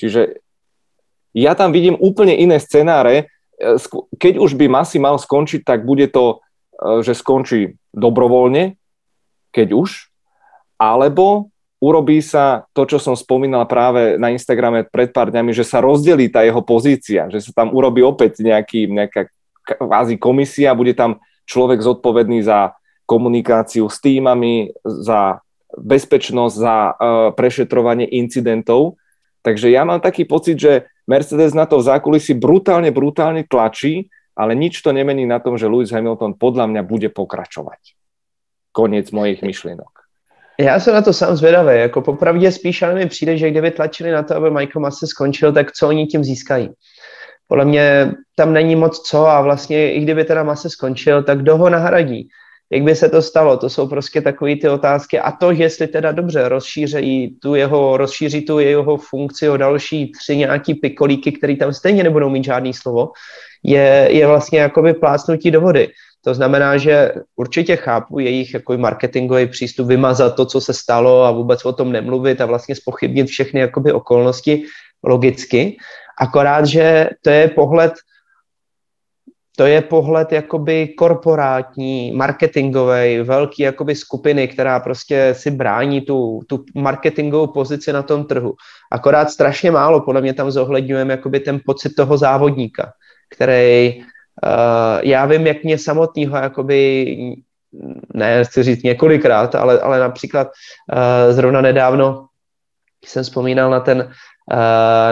[0.00, 0.40] Čiže
[1.36, 3.28] ja tam vidím úplne iné scenáre.
[3.60, 3.76] E,
[4.16, 6.40] keď už by Masi mal skončiť, tak bude to,
[6.80, 8.80] e, že skončí dobrovoľne,
[9.52, 10.08] keď už,
[10.80, 15.80] alebo urobí sa to, čo som spomínal práve na Instagrame pred pár dňami, že sa
[15.80, 19.28] rozdelí tá jeho pozícia, že sa tam urobí opäť nejaký, nejaká
[19.64, 22.76] kvázi komisia, bude tam človek zodpovedný za
[23.08, 25.42] komunikáciu s týmami, za
[25.74, 26.94] bezpečnosť, za uh,
[27.34, 29.00] prešetrovanie incidentov.
[29.40, 34.06] Takže ja mám taký pocit, že Mercedes na to v zákulisí brutálne, brutálne tlačí,
[34.38, 37.98] ale nič to nemení na tom, že Lewis Hamilton podľa mňa bude pokračovať.
[38.70, 39.90] Konec mojich myšlienok.
[40.60, 41.80] Já jsem na to sám zvědavý.
[41.80, 45.52] Jako popravdě spíš ale mi přijde, že kdyby tlačili na to, aby Michael Masi skončil,
[45.52, 46.70] tak co oni tím získají?
[47.48, 51.56] Podle mě tam není moc co a vlastně i kdyby teda Masi skončil, tak kdo
[51.56, 52.28] ho nahradí?
[52.72, 56.12] Jak by se to stalo, to jsou prostě takové ty otázky a to, jestli teda
[56.12, 61.72] dobře rozšíří tu jeho, rozšíří tu jeho funkci o další tři nějaký pikolíky, který tam
[61.72, 63.12] stejně nebudou mít žádný slovo,
[63.62, 65.88] je, je vlastně jakoby plácnutí do vody.
[66.24, 71.30] To znamená, že určitě chápu jejich jako marketingový přístup vymazat to, co se stalo a
[71.30, 74.62] vůbec o tom nemluvit a vlastně spochybnit všechny jakoby okolnosti
[75.02, 75.76] logicky.
[76.18, 77.92] Akorát, že to je pohled
[79.60, 86.64] to je pohled jakoby korporátní, marketingový, velký jakoby skupiny, která prostě si brání tu, tu
[86.74, 88.54] marketingovou pozici na tom trhu.
[88.92, 92.92] Akorát strašně málo, podle mě tam zohledňujeme jakoby ten pocit toho závodníka,
[93.30, 97.16] který uh, já vím, jak mě samotného jakoby
[98.14, 102.26] ne, chci říct několikrát, ale, ale například uh, zrovna nedávno
[103.04, 104.12] jsem vzpomínal na ten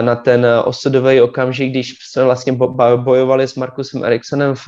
[0.01, 2.53] na ten osudový okamžik, když jsme vlastně
[2.95, 4.67] bojovali s Markusem Eriksonem v,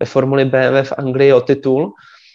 [0.00, 1.92] ve Formuli BMW v Anglii o titul,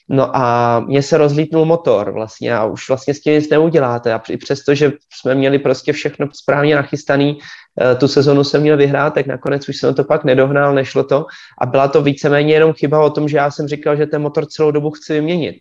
[0.10, 4.14] No a mně se rozlítnul motor vlastně a už vlastně s tím nic neuděláte.
[4.14, 7.40] A i přesto, že jsme měli prostě všechno správně nachystaný,
[7.82, 11.26] eh, tu sezonu jsem měl vyhrát, tak nakonec už jsem to pak nedohnal, nešlo to.
[11.62, 14.46] A byla to víceméně jenom chyba o tom, že já jsem říkal, že ten motor
[14.46, 15.56] celou dobu chci vyměnit.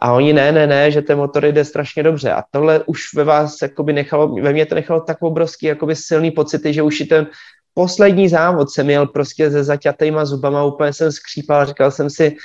[0.00, 2.32] A oni ne, ne, ne, že ten motor jde strašně dobře.
[2.32, 6.30] A tohle už ve vás jakoby nechalo, ve mně to nechalo tak obrovský jakoby silný
[6.30, 7.26] pocity, že už i ten
[7.74, 12.36] poslední závod jsem měl prostě se zaťatýma zubama, úplně jsem skřípal, říkal jsem si,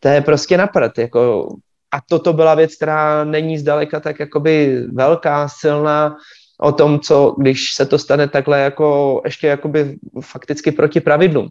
[0.00, 1.48] to je prostě napřed, jako
[1.92, 6.16] a toto byla věc, která není zdaleka tak jakoby velká, silná,
[6.60, 11.48] o tom, co když se to stane takhle jako ještě jakoby fakticky proti pravidlům.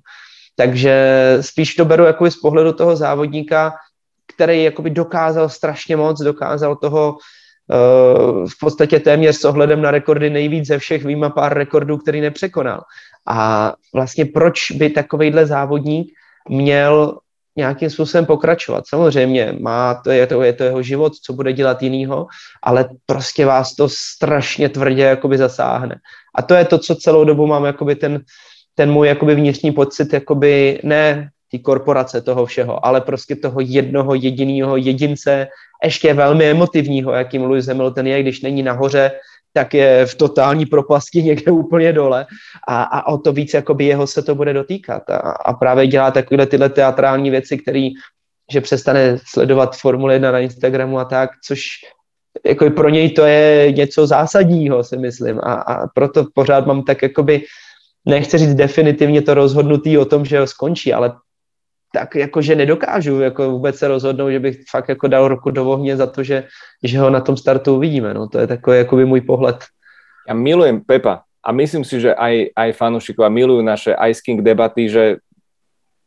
[0.56, 3.74] Takže spíš to beru jako z pohledu toho závodníka,
[4.40, 10.30] který jakoby dokázal strašně moc, dokázal toho uh, v podstatě téměř s ohledem na rekordy
[10.30, 12.82] nejvíc ze všech, výjima pár rekordů, který nepřekonal.
[13.28, 16.08] A vlastně proč by takovýhle závodník
[16.50, 17.20] měl
[17.56, 18.88] nějakým způsobem pokračovat.
[18.88, 22.28] Samozřejmě má to, je, to, je to jeho život, co bude dělat jinýho,
[22.64, 25.96] ale prostě vás to strašně tvrdě jakoby zasáhne.
[26.36, 28.24] A to je to, co celou dobu mám jakoby ten,
[28.76, 34.16] ten můj jakoby vnitřní pocit, jakoby ne té korporace toho všeho, ale prostě toho jednoho
[34.16, 35.47] jediného jedince,
[35.84, 39.12] ještě velmi emotivního, jakým Lewis Hamilton je, když není nahoře,
[39.54, 42.26] tak je v totální propasti někde úplně dole
[42.68, 46.12] a, a o to víc jakoby jeho se to bude dotýkat a, a právě dělá
[46.12, 47.89] takovéhle tyhle teatrální věci, které
[48.52, 51.68] že přestane sledovat Formule 1 na Instagramu a tak, což
[52.45, 55.39] jako pro něj to je něco zásadního, si myslím.
[55.39, 57.41] A, a proto pořád mám tak jakoby,
[58.06, 61.14] nechci říct definitivně to rozhodnutý o tom, že skončí, ale
[61.94, 65.98] tak jakože nedokážu jako vůbec se rozhodnout, že bych fakt jako dal roku do ohně
[65.98, 66.44] za to, že,
[66.84, 68.14] že ho na tom startu uvidíme.
[68.14, 69.58] No, to je takový jakoby můj pohled.
[70.30, 74.86] Ja milujem Pepa a myslím si, že aj, aj fanúšikovia milujú naše Ice King debaty,
[74.86, 75.18] že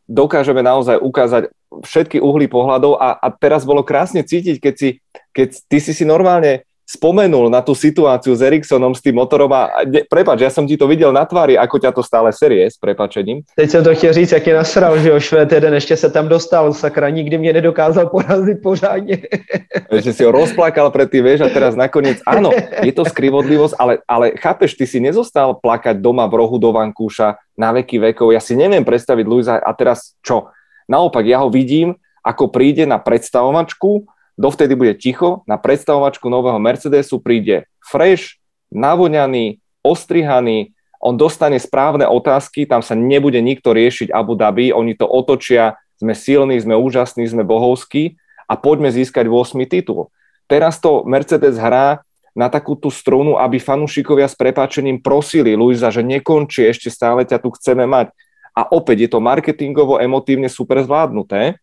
[0.07, 1.51] dokážeme naozaj ukázať
[1.83, 4.89] všetky uhly pohľadov a, a teraz bolo krásne cítiť, keď, si,
[5.35, 9.87] keď ty si si normálne spomenul na tú situáciu s Eriksonom, s tým motorom a
[9.87, 12.77] ne, prepač, ja som ti to videl na tvári, ako ťa to stále serie s
[12.77, 13.47] prepačením.
[13.57, 16.29] Teď jsem to chtěl říct, jak je nasral, že jo, Švéd jeden ještě se tam
[16.29, 19.19] dostal, sakra, nikdy mě nedokázal porazit pořádně.
[20.03, 22.51] že si ho rozplakal predtým, vieš, a teraz nakoniec, áno,
[22.83, 27.39] je to skrivodlivosť, ale, ale chápeš, ty si nezostal plakať doma v rohu do vankúša
[27.57, 30.51] na veky vekov, ja si neviem predstaviť Luisa a teraz čo?
[30.91, 34.07] Naopak, ja ho vidím, ako príde na predstavovačku,
[34.37, 38.41] dovtedy bude ticho, na predstavovačku nového Mercedesu príde fresh,
[38.73, 40.73] navoňaný, ostrihaný,
[41.03, 46.15] on dostane správne otázky, tam sa nebude nikto riešiť Abu Dhabi, oni to otočia, sme
[46.15, 48.15] silní, sme úžasní, sme bohovskí
[48.47, 49.59] a poďme získať 8.
[49.67, 50.11] titul.
[50.47, 56.01] Teraz to Mercedes hrá na takú tú strunu, aby fanúšikovia s prepáčením prosili Luisa, že
[56.07, 58.09] nekončí, ešte stále ťa tu chceme mať.
[58.53, 61.61] A opäť je to marketingovo, emotívne super zvládnuté.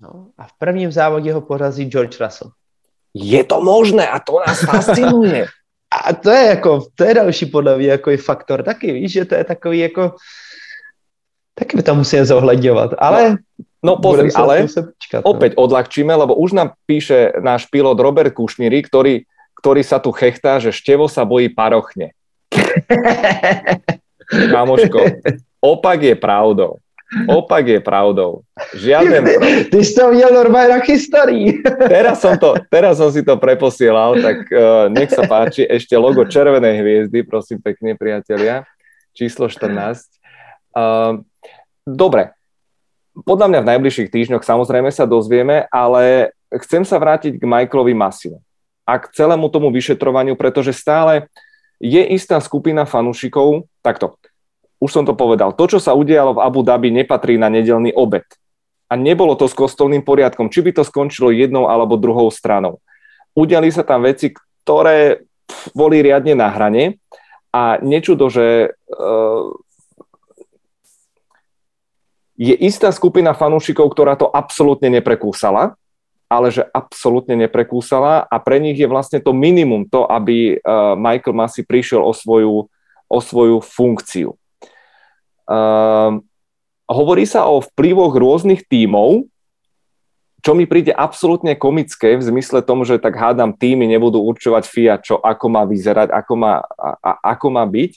[0.00, 2.50] No, a v prvním závodě ho porazí George Russell.
[3.14, 5.46] Je to možné a to nás fascinuje.
[5.90, 9.34] a to je jako, to je další podle mě jako faktor taky, víš, že to
[9.34, 10.14] je takový jako,
[11.54, 13.30] taky by to musíme zohledňovat, ale...
[13.30, 13.36] No,
[13.82, 15.32] no pozri, ale počkat, no.
[15.32, 19.24] opäť odľahčíme, lebo už nám píše náš pilot Robert Kušníry, ktorý
[19.60, 22.16] ktorý sa tu chechtá, že števo sa bojí parochne.
[24.52, 25.20] Kamoško,
[25.60, 26.80] opak je pravdou.
[27.26, 28.46] Opak je pravdou.
[28.78, 29.22] Žiaden...
[29.66, 31.58] Ty si to videl normálne na historii.
[31.90, 35.66] Teraz som, to, teraz som si to preposielal, tak uh, nech sa páči.
[35.66, 38.62] Ešte logo červenej hviezdy, prosím pekne, priatelia.
[39.10, 40.06] Číslo 14.
[40.70, 41.26] Uh,
[41.82, 42.30] dobre.
[43.26, 46.30] Podľa mňa v najbližších týždňoch samozrejme sa dozvieme, ale
[46.62, 48.38] chcem sa vrátiť k Michaelovi Masimu
[48.86, 51.26] a k celému tomu vyšetrovaniu, pretože stále
[51.82, 54.19] je istá skupina fanúšikov, takto,
[54.80, 58.24] už som to povedal, to, čo sa udialo v Abu Dhabi, nepatrí na nedelný obed.
[58.90, 62.82] A nebolo to s kostolným poriadkom, či by to skončilo jednou alebo druhou stranou.
[63.36, 65.22] Udiali sa tam veci, ktoré
[65.76, 66.98] boli riadne na hrane
[67.54, 69.46] a nečudo, že uh,
[72.34, 75.78] je istá skupina fanúšikov, ktorá to absolútne neprekúsala
[76.30, 81.34] ale že absolútne neprekúsala a pre nich je vlastne to minimum to, aby uh, Michael
[81.34, 82.70] Massey prišiel o svoju,
[83.10, 84.38] o svoju funkciu.
[85.50, 86.22] Uh,
[86.86, 89.26] hovorí sa o vplyvoch rôznych tímov,
[90.40, 94.94] čo mi príde absolútne komické v zmysle tomu, že tak hádam týmy nebudú určovať FIA,
[95.02, 97.92] čo ako má vyzerať, ako má, a, a, ako má byť.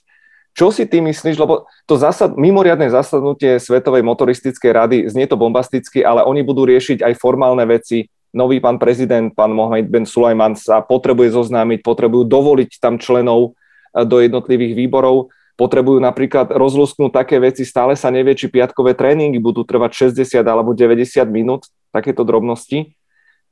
[0.53, 6.05] Čo si ty myslíš, lebo to zasad, mimoriadne zasadnutie Svetovej motoristickej rady, znie to bombasticky,
[6.05, 10.81] ale oni budú riešiť aj formálne veci, nový pán prezident, pán Mohamed Ben Sulajman sa
[10.81, 13.57] potrebuje zoznámiť, potrebujú dovoliť tam členov
[13.93, 19.37] e, do jednotlivých výborov, potrebujú napríklad rozlusknúť také veci, stále sa nevie, či piatkové tréningy
[19.37, 22.97] budú trvať 60 alebo 90 minút, takéto drobnosti.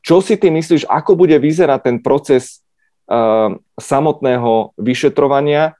[0.01, 2.65] Čo si ty myslíš, ako bude vyzerať ten proces
[3.05, 5.77] uh, samotného vyšetrovania?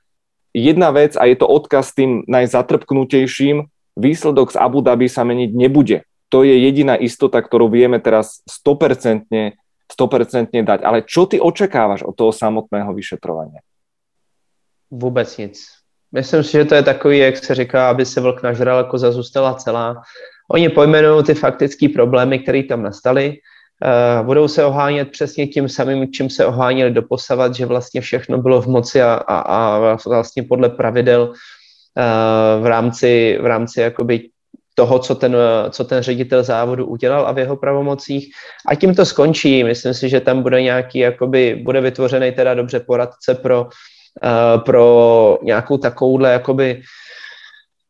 [0.54, 3.66] Jedna vec, a je to odkaz tým najzatrpknutejším,
[3.98, 9.28] výsledok z Abu Dhabi sa meniť nebude to je jediná istota, ktorú vieme teraz 100%,
[9.92, 10.80] 100% dať.
[10.80, 13.60] Ale čo ty očekáváš od toho samotného vyšetrovania?
[14.92, 15.60] Vůbec nic.
[16.12, 19.54] Myslím si, že to je takový, jak se říká, aby se vlk nažral, jako zůstala
[19.54, 20.02] celá.
[20.52, 23.38] Oni pojmenují ty faktické problémy, které tam nastaly,
[24.20, 28.62] uh, budou se ohánět přesně tím samým, čím se oháněli doposavat, že vlastně všechno bylo
[28.62, 34.30] v moci a, a, a vlastně podle pravidel uh, v rámci, v rámci jakoby
[34.76, 35.36] toho, co ten,
[35.70, 38.34] co ten ředitel závodu udělal a v jeho pravomocích.
[38.68, 39.64] A tím to skončí.
[39.64, 43.70] Myslím si, že tam bude nějaký, jakoby, bude vytvořený teda dobře poradce pro, uh,
[44.66, 46.82] pro nějakou takovouhle, jakoby,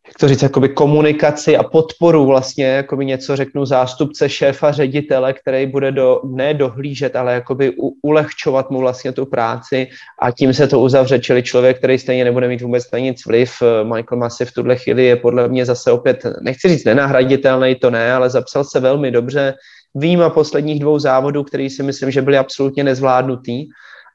[0.08, 5.68] jak to říct, jakoby komunikaci a podporu vlastně, jakoby něco řeknu zástupce šéfa ředitele, který
[5.68, 9.88] bude do, ne dohlížet, ale jakoby u, ulehčovat mu vlastně tu práci
[10.22, 13.52] a tím se to uzavře, čili člověk, který stejně nebude mít vůbec na nic vliv.
[13.84, 18.14] Michael Massey v tuhle chvíli je podle mě zase opět, nechci říct nenahraditelný, to ne,
[18.14, 19.54] ale zapsal se velmi dobře,
[19.96, 23.66] výjima posledních dvou závodů, který si myslím, že byly absolutně nezvládnutý,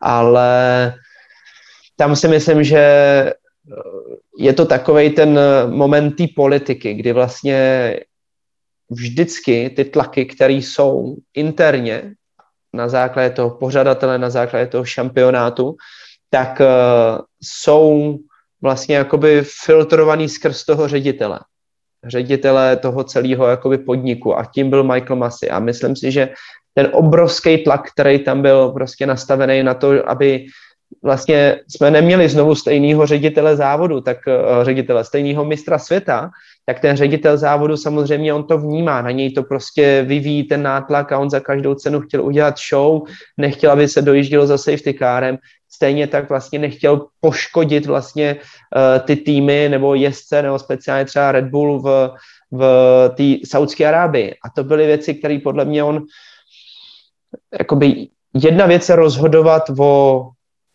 [0.03, 0.95] ale
[1.97, 2.83] tam si myslím, že
[4.39, 8.01] je to takový ten moment té politiky, kdy vlastně
[8.91, 12.15] vždycky ty tlaky, které jsou interně
[12.73, 15.77] na základě toho pořadatele, na základě toho šampionátu,
[16.31, 16.67] tak uh,
[17.43, 18.17] jsou
[18.63, 21.41] vlastně jakoby filtrovaný skrz toho ředitele.
[22.07, 25.51] Ředitele toho celého jakoby podniku a tím byl Michael Massey.
[25.51, 26.29] A myslím si, že
[26.75, 30.47] ten obrovský tlak, který tam byl prostě nastavený na to, aby
[31.03, 36.31] vlastně jsme neměli znovu stejného ředitele závodu, tak uh, ředitele stejného mistra světa,
[36.67, 41.13] tak ten ředitel závodu samozřejmě on to vnímá, na něj to prostě vyvíjí ten nátlak
[41.13, 43.03] a on za každou cenu chtěl udělat show,
[43.37, 45.39] nechtěl, aby se dojíždělo za safety kárem,
[45.71, 51.45] stejně tak vlastně nechtěl poškodit vlastně uh, ty týmy nebo jezdce nebo speciálně třeba Red
[51.45, 52.11] Bull v,
[52.51, 52.65] v
[53.17, 54.35] té Saudské Arábii.
[54.45, 56.03] A to byly věci, které podle mě on
[57.59, 60.23] jakoby jedna věc je rozhodovat o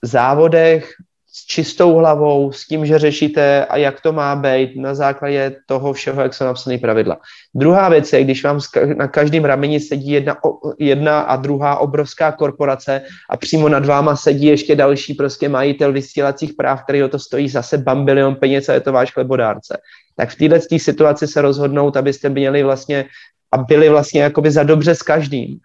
[0.01, 0.93] závodech
[1.33, 5.93] s čistou hlavou, s tím, že řešíte a jak to má být na základě toho
[5.93, 7.17] všeho, jak jsou napsané pravidla.
[7.55, 8.59] Druhá věc je, když vám
[8.97, 10.37] na každém rameni sedí jedna,
[10.79, 16.53] jedna a druhá obrovská korporace a přímo nad váma sedí ještě další prostě majitel vysílacích
[16.53, 19.77] práv, který o to stojí zase bambilion peněz a je to váš chlebodárce.
[20.15, 23.05] Tak v této situaci se rozhodnout, abyste měli vlastně
[23.51, 25.59] a byli vlastně jakoby za dobře s každým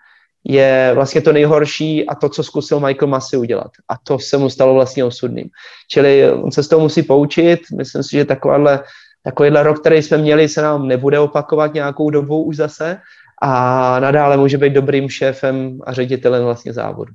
[0.49, 3.70] je vlastně to nejhorší a to, co zkusil Michael Massey udělat.
[3.88, 5.49] A to se mu stalo vlastně osudným.
[5.90, 7.61] Čili on se z toho musí poučit.
[7.76, 8.84] Myslím si, že takovýhle,
[9.24, 13.01] takovýhle rok, který jsme měli, se nám nebude opakovat nějakou dobu už zase
[13.42, 17.12] a nadále může být dobrým šéfem a ředitelem vlastně závodu.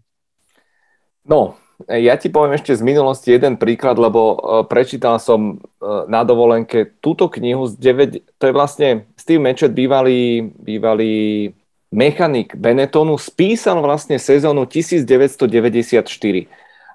[1.26, 1.54] No,
[1.88, 6.98] ja ti poviem ešte z minulosti jeden príklad, lebo e, prečítal som e, na dovolenke
[7.02, 11.54] túto knihu z 9, to je vlastne Steve Matchett, bývalý, bývalý
[11.92, 16.48] mechanik Benettonu spísal vlastne sezónu 1994.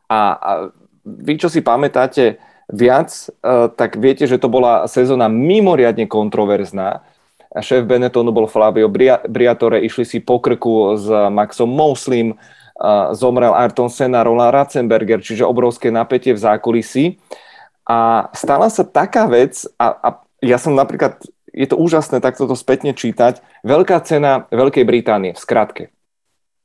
[0.09, 0.51] A, a
[1.05, 3.12] vy, čo si pamätáte viac,
[3.44, 7.05] uh, tak viete, že to bola sezóna mimoriadne kontroverzná.
[7.57, 8.90] Šéf Benettonu bol Flavio
[9.28, 15.47] Briatore, išli si po krku s Maxom Mouslim, uh, zomrel Ayrton Senna, Roland Ratzenberger, čiže
[15.47, 17.05] obrovské napätie v zákulisí.
[17.86, 20.09] A stala sa taká vec, a, a
[20.42, 21.22] ja som napríklad
[21.57, 23.40] je to úžasné takto to spätne čítať.
[23.64, 25.84] Veľká cena Veľkej Británie, v skratke.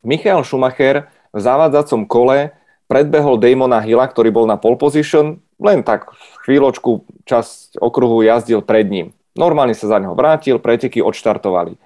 [0.03, 2.51] Michael Schumacher v závadzacom kole
[2.91, 6.11] predbehol Damona Hilla, ktorý bol na pole position, len tak
[6.43, 9.07] chvíľočku časť okruhu jazdil pred ním.
[9.39, 11.79] Normálne sa za neho vrátil, preteky odštartovali.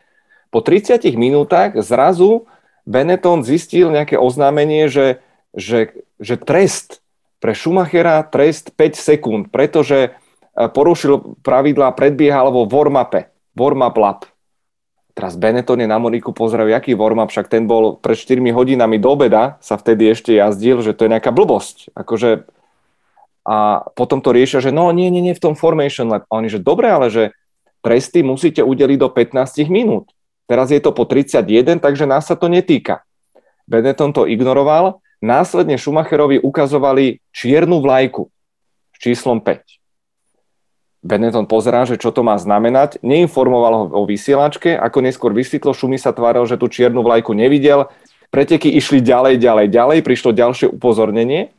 [0.50, 2.50] Po 30 minútach zrazu
[2.90, 5.22] Benetton zistil nejaké oznámenie, že,
[5.54, 7.06] že, že trest
[7.38, 10.18] pre Schumachera, trest 5 sekúnd, pretože
[10.56, 13.28] porušil pravidlá, predbiehal vo warm-upe,
[13.60, 14.20] warm-up lap.
[15.16, 19.16] Teraz Benetton je na Moniku pozerajú, aký warm-up, však ten bol pred 4 hodinami do
[19.16, 21.92] obeda, sa vtedy ešte jazdil, že to je nejaká blbosť.
[21.96, 22.48] Akože,
[23.48, 26.28] a potom to riešia, že no nie, nie, nie, v tom formation lap.
[26.28, 27.32] A oni, že dobre, ale že
[27.80, 30.12] tresty musíte udeliť do 15 minút.
[30.52, 33.04] Teraz je to po 31, takže nás sa to netýka.
[33.66, 38.30] Benetton to ignoroval, následne Schumacherovi ukazovali čiernu vlajku
[38.94, 39.85] s číslom 5.
[41.06, 46.02] Benetton pozerá, že čo to má znamenať, neinformoval ho o vysielačke, ako neskôr vysvetlo, Šumi
[46.02, 47.94] sa tváril, že tú čiernu vlajku nevidel,
[48.34, 51.54] preteky išli ďalej, ďalej, ďalej, prišlo ďalšie upozornenie,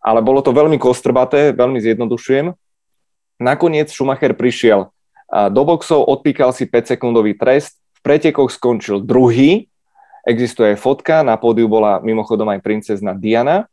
[0.00, 2.56] ale bolo to veľmi kostrbaté, veľmi zjednodušujem.
[3.44, 4.88] Nakoniec Schumacher prišiel
[5.28, 9.68] do boxov, odpíkal si 5-sekundový trest, v pretekoch skončil druhý,
[10.24, 13.68] existuje fotka, na pódiu bola mimochodom aj princezna Diana.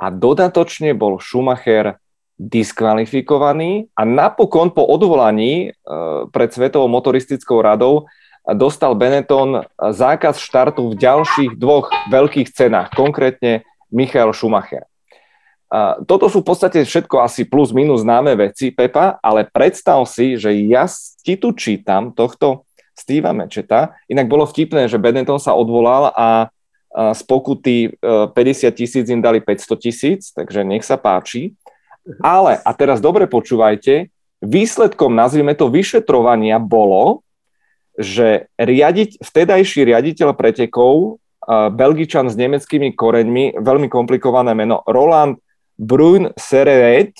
[0.00, 2.00] A dodatočne bol Schumacher
[2.40, 5.92] diskvalifikovaný a napokon po odvolaní e,
[6.32, 8.08] pred Svetovou motoristickou radou
[8.56, 14.88] dostal Benetton zákaz štartu v ďalších dvoch veľkých cenách, konkrétne Michael Schumacher.
[16.08, 20.50] Toto sú v podstate všetko asi plus minus známe veci, Pepa, ale predstav si, že
[20.66, 20.82] ja
[21.22, 23.94] ti tu čítam tohto Steva Mečeta.
[24.10, 26.50] Inak bolo vtipné, že Benetton sa odvolal a
[26.90, 31.54] z pokuty 50 e, tisíc im dali 500 tisíc, takže nech sa páči.
[32.24, 34.08] Ale, a teraz dobre počúvajte,
[34.40, 37.20] výsledkom, nazvime to, vyšetrovania bolo,
[38.00, 41.20] že riadiť, vtedajší riaditeľ pretekov,
[41.50, 45.40] Belgičan s nemeckými koreňmi, veľmi komplikované meno, Roland
[45.76, 47.16] Brun Sereret,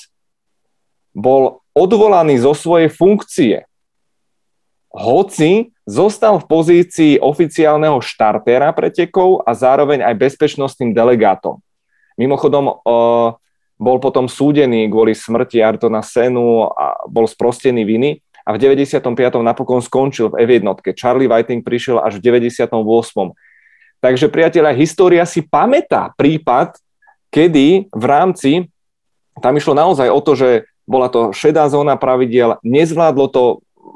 [1.11, 3.67] bol odvolaný zo svojej funkcie.
[4.91, 11.59] Hoci zostal v pozícii oficiálneho štartéra pretekov a zároveň aj bezpečnostným delegátom.
[12.19, 12.79] Mimochodom,
[13.81, 19.01] bol potom súdený kvôli smrti Artona Senu a bol sprostený viny a v 95.
[19.41, 20.69] napokon skončil v F1.
[20.93, 22.77] Charlie Whiting prišiel až v 98.
[24.01, 26.77] Takže priateľa, história si pamätá prípad,
[27.33, 28.69] kedy v rámci,
[29.41, 33.43] tam išlo naozaj o to, že bola to šedá zóna pravidiel, nezvládlo to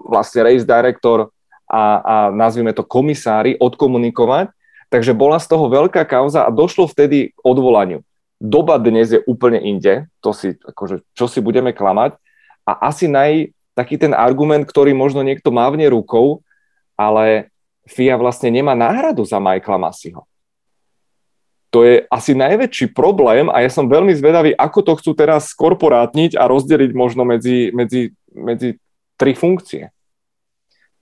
[0.08, 1.28] vlastne race director
[1.68, 4.48] a, a nazvime to komisári odkomunikovať,
[4.88, 8.04] takže bola z toho veľká kauza a došlo vtedy k odvolaniu
[8.44, 12.20] doba dnes je úplne inde, to si, akože, čo si budeme klamať.
[12.68, 16.44] A asi naj, taký ten argument, ktorý možno niekto mávne rukou,
[16.92, 17.48] ale
[17.88, 20.28] FIA vlastne nemá náhradu za Michaela Masiho.
[21.72, 26.38] To je asi najväčší problém a ja som veľmi zvedavý, ako to chcú teraz skorporátniť
[26.38, 28.78] a rozdeliť možno medzi, medzi, medzi
[29.18, 29.90] tri funkcie.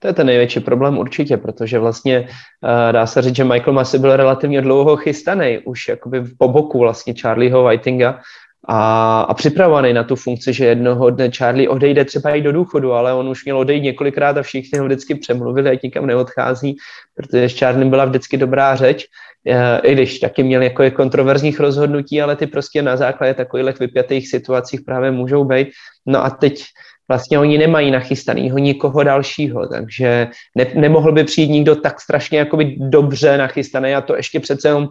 [0.03, 3.99] To je ten největší problém určitě, protože vlastně uh, dá se říct, že Michael Massey
[3.99, 8.19] byl relativně dlouho chystaný, už jakoby po boku vlastně Charlieho Whitinga
[8.67, 12.93] a, a připravovaný na tu funkci, že jednoho dne Charlie odejde třeba i do důchodu,
[12.93, 16.75] ale on už měl odejít několikrát a všichni ho vždycky přemluvili, ať nikam neodchází,
[17.15, 19.05] protože s Charlie byla vždycky dobrá řeč,
[19.47, 24.29] e, i když taky měl jako kontroverzních rozhodnutí, ale ty prostě na základě takových vypjatých
[24.29, 25.67] situacích právě můžou být.
[26.05, 26.63] No a teď
[27.07, 30.27] vlastně oni nemají nachystanýho nikoho dalšího, takže
[30.57, 34.89] ne, nemohl by přijít nikdo tak strašně jakoby dobře nachystaný a to ještě přece jenom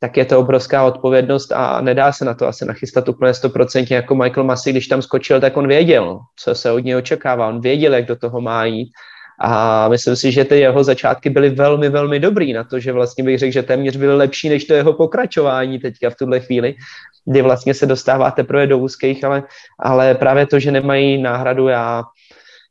[0.00, 4.14] tak je to obrovská odpovědnost a nedá se na to asi nachystat úplně 100% jako
[4.14, 7.94] Michael Massey, když tam skočil, tak on věděl, co se od něj očekává, on věděl,
[7.94, 8.92] jak do toho má jít
[9.46, 13.24] a myslím si, že ty jeho začátky byly velmi, velmi dobrý na to, že vlastně
[13.24, 16.74] bych řekl, že téměř byly lepší než to jeho pokračování teďka v tuhle chvíli,
[17.24, 19.42] kdy vlastně se dostává teprve do úzkých, ale,
[19.78, 22.02] ale právě to, že nemají náhradu, já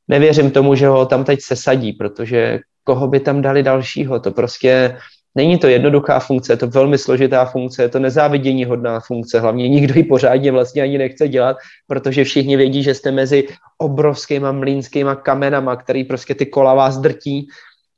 [0.08, 4.98] nevěřím tomu, že ho tam teď sesadí, protože koho by tam dali dalšího, to prostě
[5.36, 9.70] Není to jednoduchá funkce, je to velmi složitá funkce, je to nezávidění hodná funkce, hlavně
[9.70, 11.58] nikdo ji pořádně vlastně ani nechce dělat,
[11.88, 13.48] protože všichni vědí, že jste mezi
[13.78, 17.48] obrovskými mlínskými kamenama, který prostě ty kola vás drtí.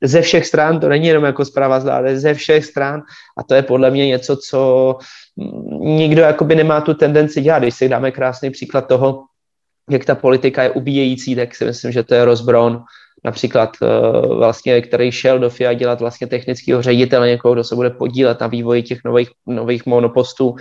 [0.02, 3.02] Ze všech stran, to není jenom jako zpráva zlá, ale ze všech stran.
[3.38, 4.98] A to je podle mě něco, co
[5.80, 7.58] nikdo jakoby nemá tu tendenci dělat.
[7.58, 9.24] Když si dáme krásný příklad toho,
[9.90, 12.82] jak ta politika je ubíjející, tak si myslím, že to je Rozbron,
[13.26, 17.90] například uh, vlastně, který šel do FIA dělat vlastně technického ředitele, někoho, kdo se bude
[17.90, 20.54] podílet na vývoji těch nových, nových monopostů.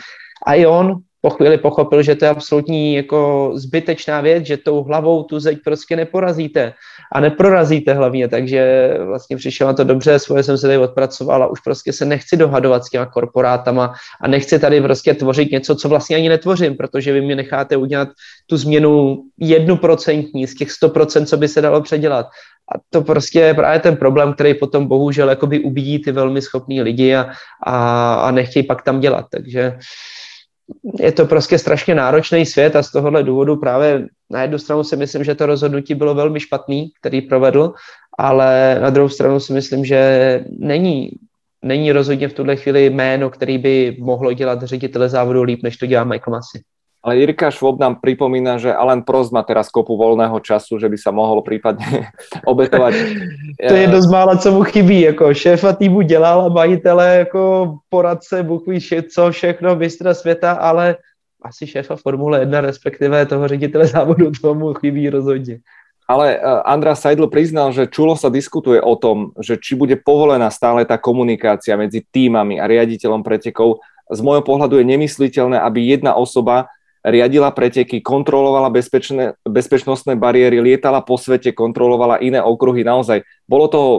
[0.45, 4.83] A i on po chvíli pochopil, že to je absolutní jako zbytečná věc, že tou
[4.83, 6.73] hlavou tu zeď prostě neporazíte
[7.13, 11.47] a neprorazíte hlavně, takže vlastně přišel na to dobře, svoje jsem se tady odpracoval a
[11.47, 15.89] už prostě se nechci dohadovat s těma korporátama a nechci tady prostě tvořit něco, co
[15.89, 18.09] vlastně ani netvořím, protože vy mě necháte udělat
[18.45, 22.25] tu změnu jednoprocentní z těch 100%, co by se dalo předělat.
[22.69, 26.81] A to prostě je právě ten problém, který potom bohužel jakoby ubíjí ty velmi schopní
[26.81, 27.33] lidi a,
[27.65, 29.25] a, a nechtějí pak tam dělat.
[29.31, 29.77] Takže
[30.99, 34.95] je to prostě strašně náročný svět a z tohohle důvodu právě na jednu stranu si
[34.97, 37.73] myslím, že to rozhodnutí bylo velmi špatný, který provedl,
[38.17, 41.11] ale na druhou stranu si myslím, že není,
[41.61, 45.85] není rozhodně v tuhle chvíli jméno, který by mohlo dělat ředitele závodu líp, než to
[45.85, 46.61] dělá Michael Massey.
[47.05, 50.97] Ale Jirka Švob nám pripomína, že Alan Prost má teraz kopu voľného času, že by
[50.97, 52.09] sa mohol prípadne
[52.49, 52.93] obetovať.
[53.61, 55.01] to je jedno z mála, co mu chybí.
[55.01, 60.97] Jako šéfa týmu dělal a majitele jako poradce, Bůh ví co všechno, mistra světa, ale
[61.45, 65.59] asi šéfa Formule 1, respektive toho ředitele závodu, tomu chybí rozhodně.
[66.09, 70.53] Ale eh, Andra Seidl priznal, že čulo sa diskutuje o tom, že či bude povolená
[70.53, 73.81] stále tá komunikácia medzi týmami a riaditeľom pretekov.
[74.09, 76.69] Z môjho pohľadu je nemysliteľné, aby jedna osoba
[77.05, 82.81] riadila preteky, kontrolovala bezpečné, bezpečnostné bariéry, lietala po svete, kontrolovala iné okruhy.
[82.81, 83.89] Naozaj, bolo toho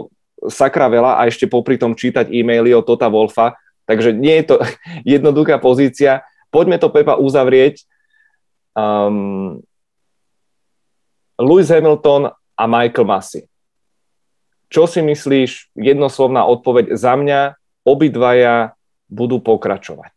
[0.51, 3.55] sakra veľa a ešte popri tom čítať e-maily od Tota Wolfa,
[3.87, 4.55] takže nie je to
[5.15, 6.27] jednoduchá pozícia.
[6.51, 7.87] Poďme to, Pepa, uzavrieť.
[8.75, 9.63] Um,
[11.39, 13.43] Lewis Hamilton a Michael Massey.
[14.67, 17.55] Čo si myslíš, jednoslovná odpoveď za mňa,
[17.87, 18.75] obidvaja
[19.07, 20.11] budú pokračovať.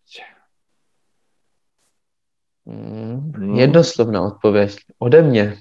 [2.66, 3.54] Hmm.
[3.54, 4.76] Jednoslovná odpověď.
[4.98, 5.56] Ode mě.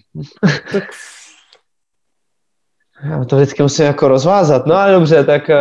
[3.03, 4.65] Já to vždycky musím jako rozvázat.
[4.65, 5.55] No ale dobře, tak uh,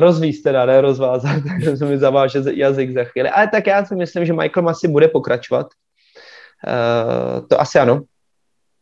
[0.00, 3.30] rozvíz teda, ne rozvázat, tak se mi zaváže jazyk za chvíli.
[3.30, 5.66] Ale tak já si myslím, že Michael Massey bude pokračovat.
[6.66, 8.02] Uh, to asi ano.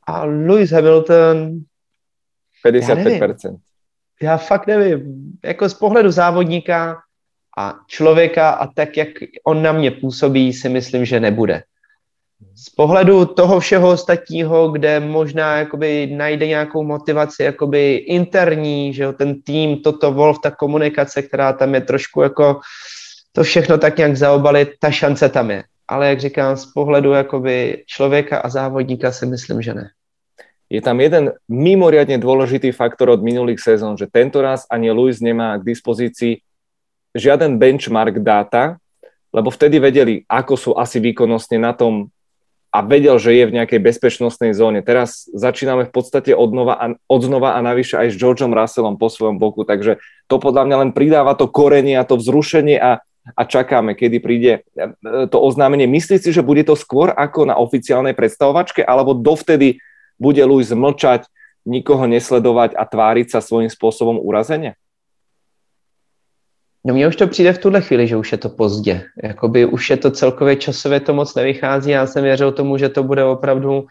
[0.06, 1.58] A Lewis Hamilton...
[2.66, 3.58] 55%.
[4.22, 5.32] Já, já fakt nevím.
[5.44, 6.98] Jako z pohledu závodníka
[7.58, 9.08] a člověka a tak, jak
[9.44, 11.62] on na mě působí, si myslím, že nebude
[12.54, 19.12] z pohledu toho všeho ostatního, kde možná jakoby najde nějakou motivaci jakoby interní, že jo,
[19.12, 22.60] ten tým, toto Wolf, ta komunikace, která tam je trošku jako
[23.32, 25.64] to všechno tak nějak zaobalit, ta šance tam je.
[25.88, 29.90] Ale jak říkám, z pohledu jakoby člověka a závodníka si myslím, že ne.
[30.72, 35.60] Je tam jeden mimoriadne dôležitý faktor od minulých sezón, že tento raz ani Luis nemá
[35.60, 36.40] k dispozícii
[37.12, 38.80] žiaden benchmark dáta,
[39.36, 42.08] lebo vtedy vedeli, ako sú asi výkonnostne na tom
[42.72, 44.80] a vedel, že je v nejakej bezpečnostnej zóne.
[44.80, 49.36] Teraz začíname v podstate odnova a, odznova a navyše aj s Georgeom Russellom po svojom
[49.36, 53.04] boku, takže to podľa mňa len pridáva to korenie a to vzrušenie a,
[53.36, 54.90] a čakáme, kedy príde e,
[55.28, 55.84] to oznámenie.
[55.84, 59.76] Myslíte si, že bude to skôr ako na oficiálnej predstavovačke, alebo dovtedy
[60.16, 61.28] bude Luis mlčať,
[61.68, 64.80] nikoho nesledovať a tváriť sa svojím spôsobom urazenie?
[66.84, 69.02] No mně už to přijde v tuhle chvíli, že už je to pozdě.
[69.22, 71.90] Jakoby už je to celkově časově to moc nevychází.
[71.90, 73.86] Já jsem věřil tomu, že to bude opravdu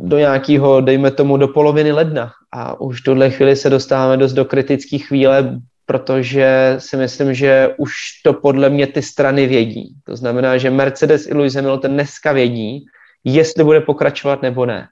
[0.00, 2.32] do nějakého, dejme tomu, do poloviny ledna.
[2.52, 5.60] A už v tuhle chvíli se dostáváme dost do kritické chvíle.
[5.86, 7.92] protože si myslím, že už
[8.24, 9.94] to podle mě ty strany vědí.
[10.04, 12.86] To znamená, že Mercedes i Lewis Hamilton dneska vědí,
[13.24, 14.88] jestli bude pokračovat nebo ne.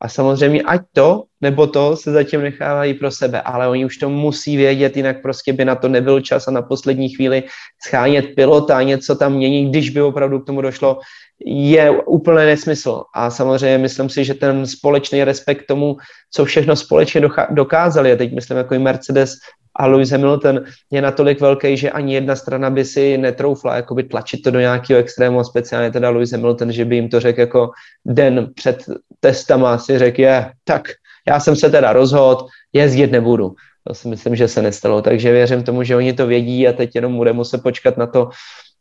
[0.00, 4.10] A samozřejmě ať to, nebo to se zatím nechávají pro sebe, ale oni už to
[4.10, 7.42] musí vědět, jinak prostě by na to nebyl čas a na poslední chvíli
[7.86, 10.98] schánět pilota a něco tam měnit, když by opravdu k tomu došlo,
[11.46, 13.02] je úplný nesmysl.
[13.14, 15.96] A samozřejmě myslím si, že ten společný respekt tomu,
[16.32, 17.20] co všechno společně
[17.50, 19.34] dokázali, a teď myslím jako i Mercedes
[19.76, 24.42] a Lewis Hamilton je natolik velký, že ani jedna strana by si netroufla jakoby tlačit
[24.42, 27.70] to do nějakého extrému, speciálně teda Lewis Hamilton, že by jim to řekl jako
[28.06, 28.84] den před
[29.20, 30.82] testama, si řekl, je, tak
[31.28, 33.54] já jsem se teda rozhodl, jezdit nebudu.
[33.88, 36.90] To si myslím, že se nestalo, takže věřím tomu, že oni to vědí a teď
[36.94, 38.30] jenom bude muset počkat na to,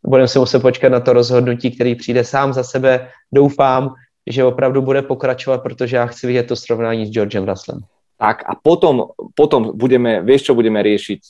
[0.07, 3.07] budeme se muset počkat na to rozhodnutí, který přijde sám za sebe.
[3.33, 3.93] Doufám,
[4.27, 7.81] že opravdu bude pokračovat, protože já chci vidět to srovnání s Georgem Russellem.
[8.15, 11.21] Tak a potom, potom budeme, vieš čo budeme riešiť?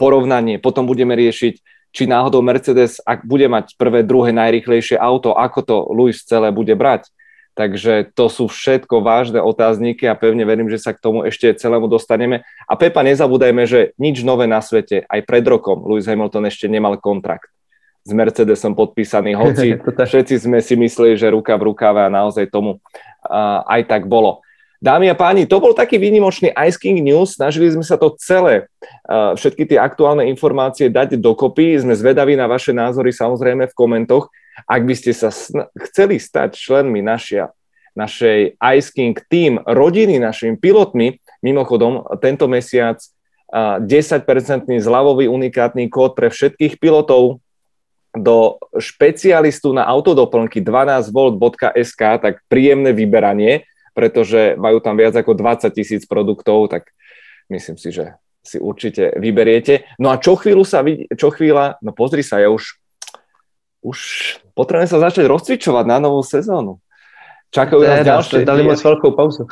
[0.00, 1.54] Porovnanie, potom budeme riešiť,
[1.92, 6.72] či náhodou Mercedes, ak bude mať prvé, druhé najrychlejšie auto, ako to Luis celé bude
[6.76, 7.08] brať.
[7.56, 11.88] Takže to sú všetko vážne otázniky a pevne verím, že sa k tomu ešte celému
[11.88, 12.44] dostaneme.
[12.68, 17.00] A Pepa, nezabúdajme, že nič nové na svete, aj pred rokom Lewis Hamilton ešte nemal
[17.00, 17.48] kontrakt
[18.06, 19.74] s Mercedesom podpísaný, hoci
[20.14, 24.45] všetci sme si mysleli, že ruka v rukáve a naozaj tomu uh, aj tak bolo.
[24.76, 27.40] Dámy a páni, to bol taký výnimočný Ice King News.
[27.40, 28.68] Snažili sme sa to celé,
[29.08, 31.80] všetky tie aktuálne informácie dať dokopy.
[31.80, 34.28] Sme zvedaví na vaše názory samozrejme v komentoch.
[34.68, 35.32] Ak by ste sa
[35.88, 37.56] chceli stať členmi našia,
[37.96, 43.00] našej Ice King Team, rodiny, našimi pilotmi, mimochodom tento mesiac
[43.48, 43.80] 10%
[44.76, 47.40] zľavový unikátny kód pre všetkých pilotov
[48.12, 53.64] do špecialistu na autodoplnky 12volt.sk, tak príjemné vyberanie
[53.96, 56.92] pretože majú tam viac ako 20 tisíc produktov, tak
[57.48, 59.88] myslím si, že si určite vyberiete.
[59.96, 62.76] No a čo chvíľu sa vidí, čo chvíľa, no pozri sa, ja už,
[63.80, 63.98] už
[64.52, 66.76] potrebujem sa začať rozcvičovať na novú sezónu.
[67.56, 68.44] Čakajú nás ďalšie.
[68.44, 69.48] Dali moc veľkú pauzu.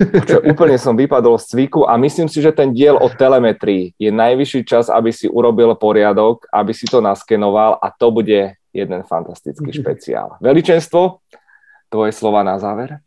[0.00, 4.10] Čo, úplne som vypadol z cviku a myslím si, že ten diel o telemetrii je
[4.10, 9.70] najvyšší čas, aby si urobil poriadok, aby si to naskenoval a to bude jeden fantastický
[9.70, 10.40] špeciál.
[10.42, 11.22] Veličenstvo,
[11.92, 12.98] tvoje slova na záver?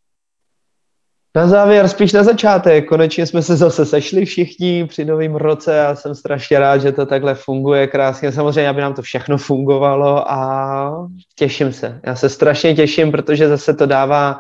[1.36, 5.96] Na závěr, spíš na začátek, konečně jsme se zase sešli všichni při novém roce a
[5.96, 8.32] jsem strašně rád, že to takhle funguje krásně.
[8.32, 12.00] Samozřejmě, aby nám to všechno fungovalo a těším se.
[12.04, 14.40] Já se strašně těším, protože zase to dává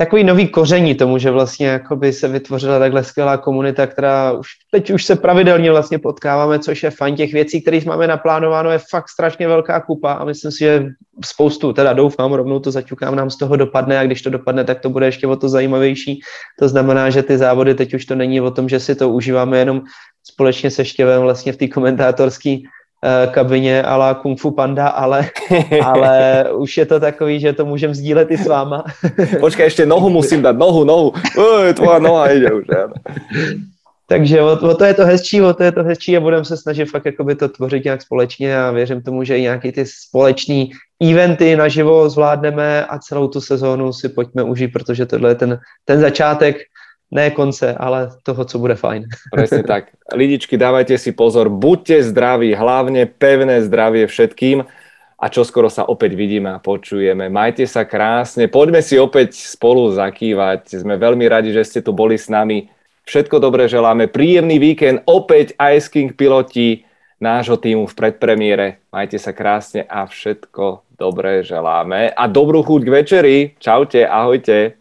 [0.00, 4.90] takový nový koření tomu, že vlastně jakoby se vytvořila takhle skvělá komunita, která už teď
[4.90, 7.16] už se pravidelně vlastně potkáváme, což je fajn.
[7.16, 10.86] Těch věcí, které máme naplánováno, je fakt strašně velká kupa a myslím si, že
[11.24, 14.80] spoustu, teda doufám, rovnou to zaťukám, nám z toho dopadne a když to dopadne, tak
[14.80, 16.20] to bude ještě o to zajímavější.
[16.58, 19.58] To znamená, že ty závody teď už to není o tom, že si to užíváme
[19.58, 19.82] jenom
[20.24, 22.56] společně se Štěvem vlastně v té komentátorské
[23.30, 25.30] kabině ala Kung Fu Panda, ale,
[25.84, 28.84] ale už je to takový, že to můžeme sdílet i s váma.
[29.40, 31.12] Počkej, ještě nohu musím dát, nohu, nohu.
[31.36, 32.64] Uj, tvoja noha jde už.
[32.72, 32.88] Já.
[34.10, 36.56] Takže o, o, to je to hezčí, o to je to hezčí a budeme se
[36.56, 40.70] snažit fakt jakoby to tvořit nějak společně a věřím tomu, že i nějaký ty společný
[41.10, 46.00] eventy naživo zvládneme a celou tu sezónu si pojďme užít, protože tohle je ten, ten
[46.00, 46.56] začátek
[47.10, 49.06] ne konce, ale toho, co bude fajn.
[49.34, 49.90] Presne tak.
[50.14, 54.62] Lidičky, dávajte si pozor, buďte zdraví, hlavne pevné zdravie všetkým
[55.20, 57.28] a čo skoro sa opäť vidíme a počujeme.
[57.28, 60.80] Majte sa krásne, poďme si opäť spolu zakývať.
[60.80, 62.70] Sme veľmi radi, že ste tu boli s nami.
[63.04, 66.86] Všetko dobré želáme, príjemný víkend, opäť Ice King piloti
[67.20, 68.80] nášho týmu v predpremiére.
[68.88, 72.16] Majte sa krásne a všetko dobré želáme.
[72.16, 73.36] A dobrú chuť k večeri.
[73.60, 74.72] Čaute, ahojte.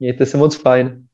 [0.00, 1.06] Mějte se moc fajn.